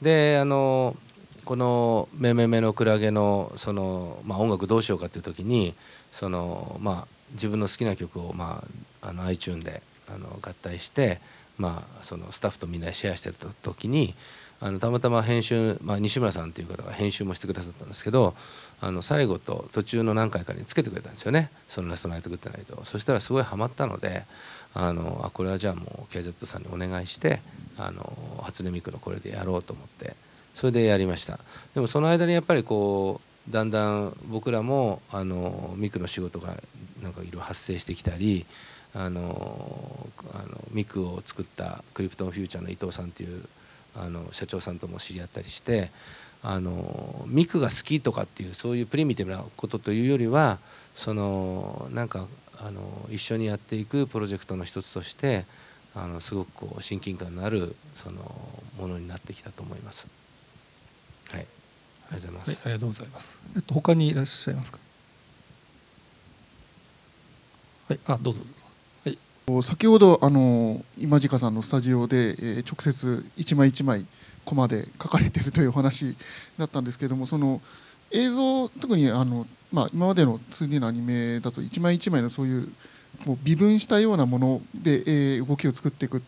[0.00, 1.13] であのー
[1.44, 5.74] この「めめめのクラゲの」その、まあ、音楽どうしようかっていう時に
[6.12, 8.64] その、まあ、自分の好きな曲を、ま
[9.02, 11.20] あ、あの iTune であの合体して、
[11.58, 14.14] まあ、そのスタッフとみんなでシェアしてる時に
[14.60, 18.34] あのたまたま編集、まあ、西村さんという方が編集もしてくださったんですけど
[18.80, 21.50] あの最後と途中の何回かにつけてくれたんですよね。
[21.68, 24.24] その「ラストナイト・グッドナイト」そしたらすごいハマったので
[24.74, 27.40] あのあこれはじゃあもう KZ さんにお願いして
[27.78, 30.16] あの初音ミクのこれでやろうと思って
[30.54, 31.38] それでやりました
[31.74, 36.56] でもその間にやっぱりこうだんだん僕らもあのミクの仕事が
[37.02, 38.46] なんかいろいろ発生してきたり
[38.94, 43.44] あのあのミクを作ったクリプトンフューチャーの伊藤さんっていう
[43.96, 45.90] あの社長さんとも知り合ったりして
[46.42, 50.58] あのミクが好きとかっていうそういうプリミティブなことというよりは
[50.94, 52.26] そのなんか
[52.60, 52.80] あの
[53.10, 55.44] 一緒にやっていくプロジェクトの一つとして
[55.94, 58.18] あのすごくこう親近感のあるその
[58.78, 60.23] ものになってきたと思います。
[62.10, 63.38] ありがとうございます。
[63.56, 64.78] えっと他にいらっしゃいますか？
[67.88, 68.40] はい、あどうぞ。
[69.04, 69.18] はい。
[69.62, 74.06] 先ほどあの今近さんのスタジオで、えー、直接一枚一枚
[74.44, 76.16] コマで書かれているというお話
[76.58, 77.60] だったんですけれどもその
[78.10, 82.68] 映像特にあの、まあ、今までの 2D のアニメだと一枚一枚のそういう
[83.26, 85.02] もう微分したようなもので、
[85.36, 86.22] えー、動きを作っていく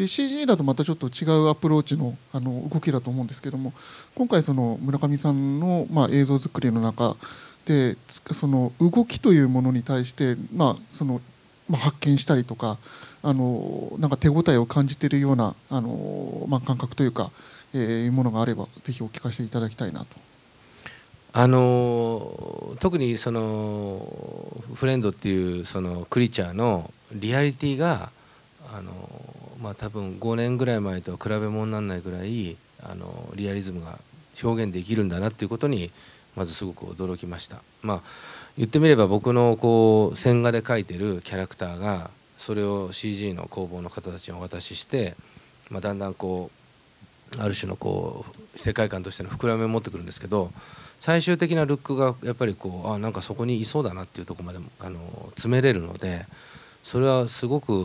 [0.00, 3.74] で CG だとまたちょっと違うアプローチのあの動きだと思うんですけども
[4.14, 7.16] 今回その村上さんの、まあ、映像作りの中
[7.66, 7.98] で
[8.32, 11.20] その動きというものに対して、まあその
[11.68, 12.78] まあ、発見したりとか
[13.22, 17.30] あのなんか手応えを感じているようなあの、まあ、感覚というか、
[17.74, 20.06] えー、いうものがあればぜひお聞かせていただきたいなと。
[21.32, 24.04] あの特にその
[24.74, 28.10] フレンドっていうそのクリーチャーのリアリティが
[28.74, 28.92] あの
[29.60, 33.98] まあ多分5年ぐらい前とは比べ物にならないぐらいあのリアリズムが
[34.42, 35.90] 表現できるんだなっていうことに
[36.36, 37.62] まずすごく驚きました。
[37.82, 38.00] まあ
[38.56, 45.14] 言ってみれば僕のこう線画で描いてるキャラクターがそれを CG の工房の方たちにお渡しして、
[45.68, 46.50] まあ、だんだんこ
[47.36, 50.50] うある種のこう世界観としての膨らみを持ってくるんですけど
[50.98, 55.00] 最終的なルックがやっぱりこうあなんかそこにいそうだなっていうとこまであの
[55.30, 56.26] 詰めれるので
[56.82, 57.84] それはすごく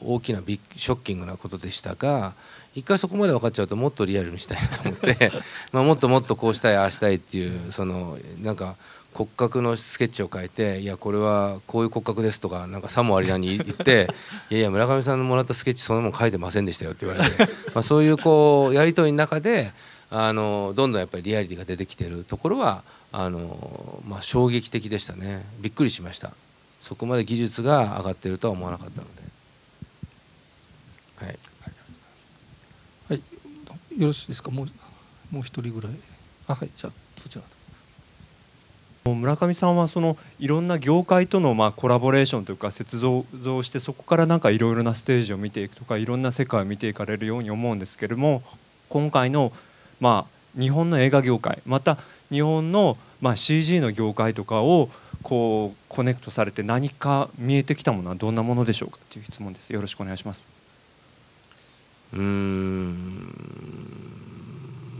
[0.00, 2.34] 大きなビショッキングなことでしたが
[2.74, 5.32] 一回そこまで分かっちゃうともっとリアルにしたいなと思って
[5.72, 8.76] まあもっともっとこうしたいああしたいっていうそのなんか
[9.12, 14.08] 骨格のスケッチを書いて「いやこれはこういう骨格です」とかなんかさもありなに言って
[14.50, 17.36] 「いやいや村上さんのもらったスケッチそんなもん書いてませんでしたよ」って言われて
[17.74, 19.72] まあそういうこうやり取りの中で
[20.10, 25.44] あのどんどんやっぱりリアリティが出てきてるところはあの、まあ、衝撃的でしたね。
[25.60, 26.32] びっくりしました
[26.84, 29.22] そこまで技術が上がってるとは思わなかったので。
[31.16, 31.38] はい、
[33.08, 34.50] はい、よろしいですか？
[34.50, 34.66] もう
[35.30, 35.92] もう一人ぐらい。
[36.46, 36.70] あはい。
[36.76, 37.42] じゃあそちら。
[39.10, 43.24] 村上さんはそのいろんな業界とのまあコラボレーションというか接続
[43.64, 48.42] してそこからなんかいろいろなステージを見ていくとかいろんな世界を見ていかれるように思うんですけれども
[48.88, 49.52] 今回の
[50.00, 51.98] まあ、日本の映画業界また
[52.30, 54.90] 日本の、まあ、CG の業界とかを
[55.24, 59.70] こうコネクトされて何か見えてきたものはどんなものでしょうかという質問です。
[59.70, 60.46] よろしくお願いします。
[62.12, 63.34] うん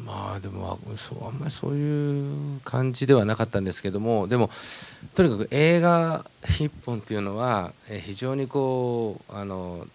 [0.05, 4.51] まあでもそうあんまりそういう感じではなかったんですけどもでも
[5.14, 6.25] とにかく映画
[6.59, 7.72] 一本っていうのは
[8.03, 9.87] 非常にこうあの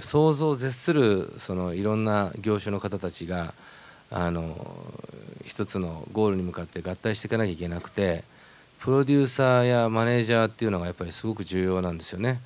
[0.00, 3.54] 想像を絶するそのいろんな業種の方たちが
[4.10, 4.54] あの
[5.44, 8.24] 一つのゴールに向かって合体していかなきゃいけなくて
[8.80, 12.40] プロデューサーやマネージャーっていうのがやっぱりすごく重要なんですよね。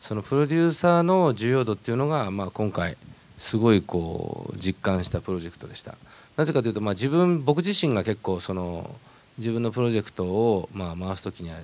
[0.00, 2.96] そのプロデューサーの重要度っていうのが、まあ、今回
[3.38, 5.94] すごいこう実感したプロジェクトでした。
[6.36, 8.90] なぜかというと、まあ、自分僕自身が結構その
[9.38, 11.56] 自分のプロジェクトをまあ回す時には、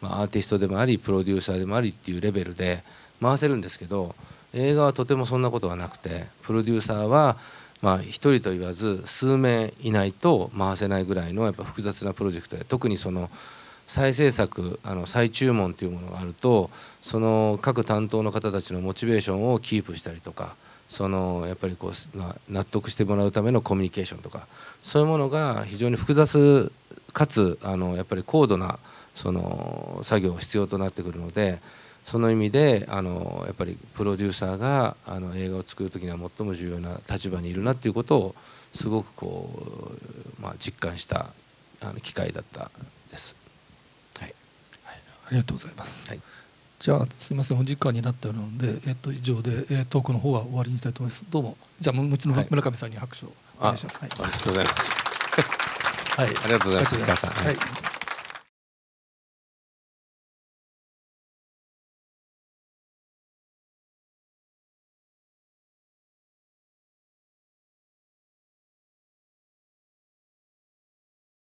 [0.00, 2.82] まあ、アーティストでもありプロデューサーでもありっていうレベルで
[3.20, 4.14] 回せるんですけど
[4.52, 7.36] 映画はとてもそんなことはなくてプロデューサーは
[7.82, 13.28] まあ、1人と言わず数名いないと回せないぐらいのやっぱ複雑なプロジェクトで特にその
[13.88, 16.70] 再制作あの再注文というものがあると
[17.02, 20.54] その各担当の方たちのモチベーションをキープしたりとか
[20.88, 24.46] そのやっぱりこうま納得してもらうためのコミュニケーションとか
[24.82, 26.70] そういうものが非常に複雑
[27.12, 28.78] かつあのやっぱり高度な
[29.14, 31.58] その作業が必要となってくるので。
[32.06, 38.34] その意味であのやっぱりプロデューサーがあの映画を作る時には最も重要な立場にいるなっていうことを
[38.74, 39.92] すごくこ
[40.38, 41.30] う、まあ、実感した
[41.80, 42.70] あの機会だった
[43.10, 43.36] です、
[44.18, 44.34] はい、
[44.84, 44.96] はい、
[45.28, 46.20] ありがとうございます、はい、
[46.82, 47.58] じゃあすみません。
[47.60, 51.24] お時間になったので、えっと、以上で、えトークの方は終わりにしたいと思います。
[51.30, 51.56] どうも。
[51.78, 53.28] じゃあもうちの村上さんに拍手を
[53.60, 54.96] お願いします、はい、ありがとうございます。
[56.16, 57.26] はい、ありがとうございます。
[57.26, 57.56] はい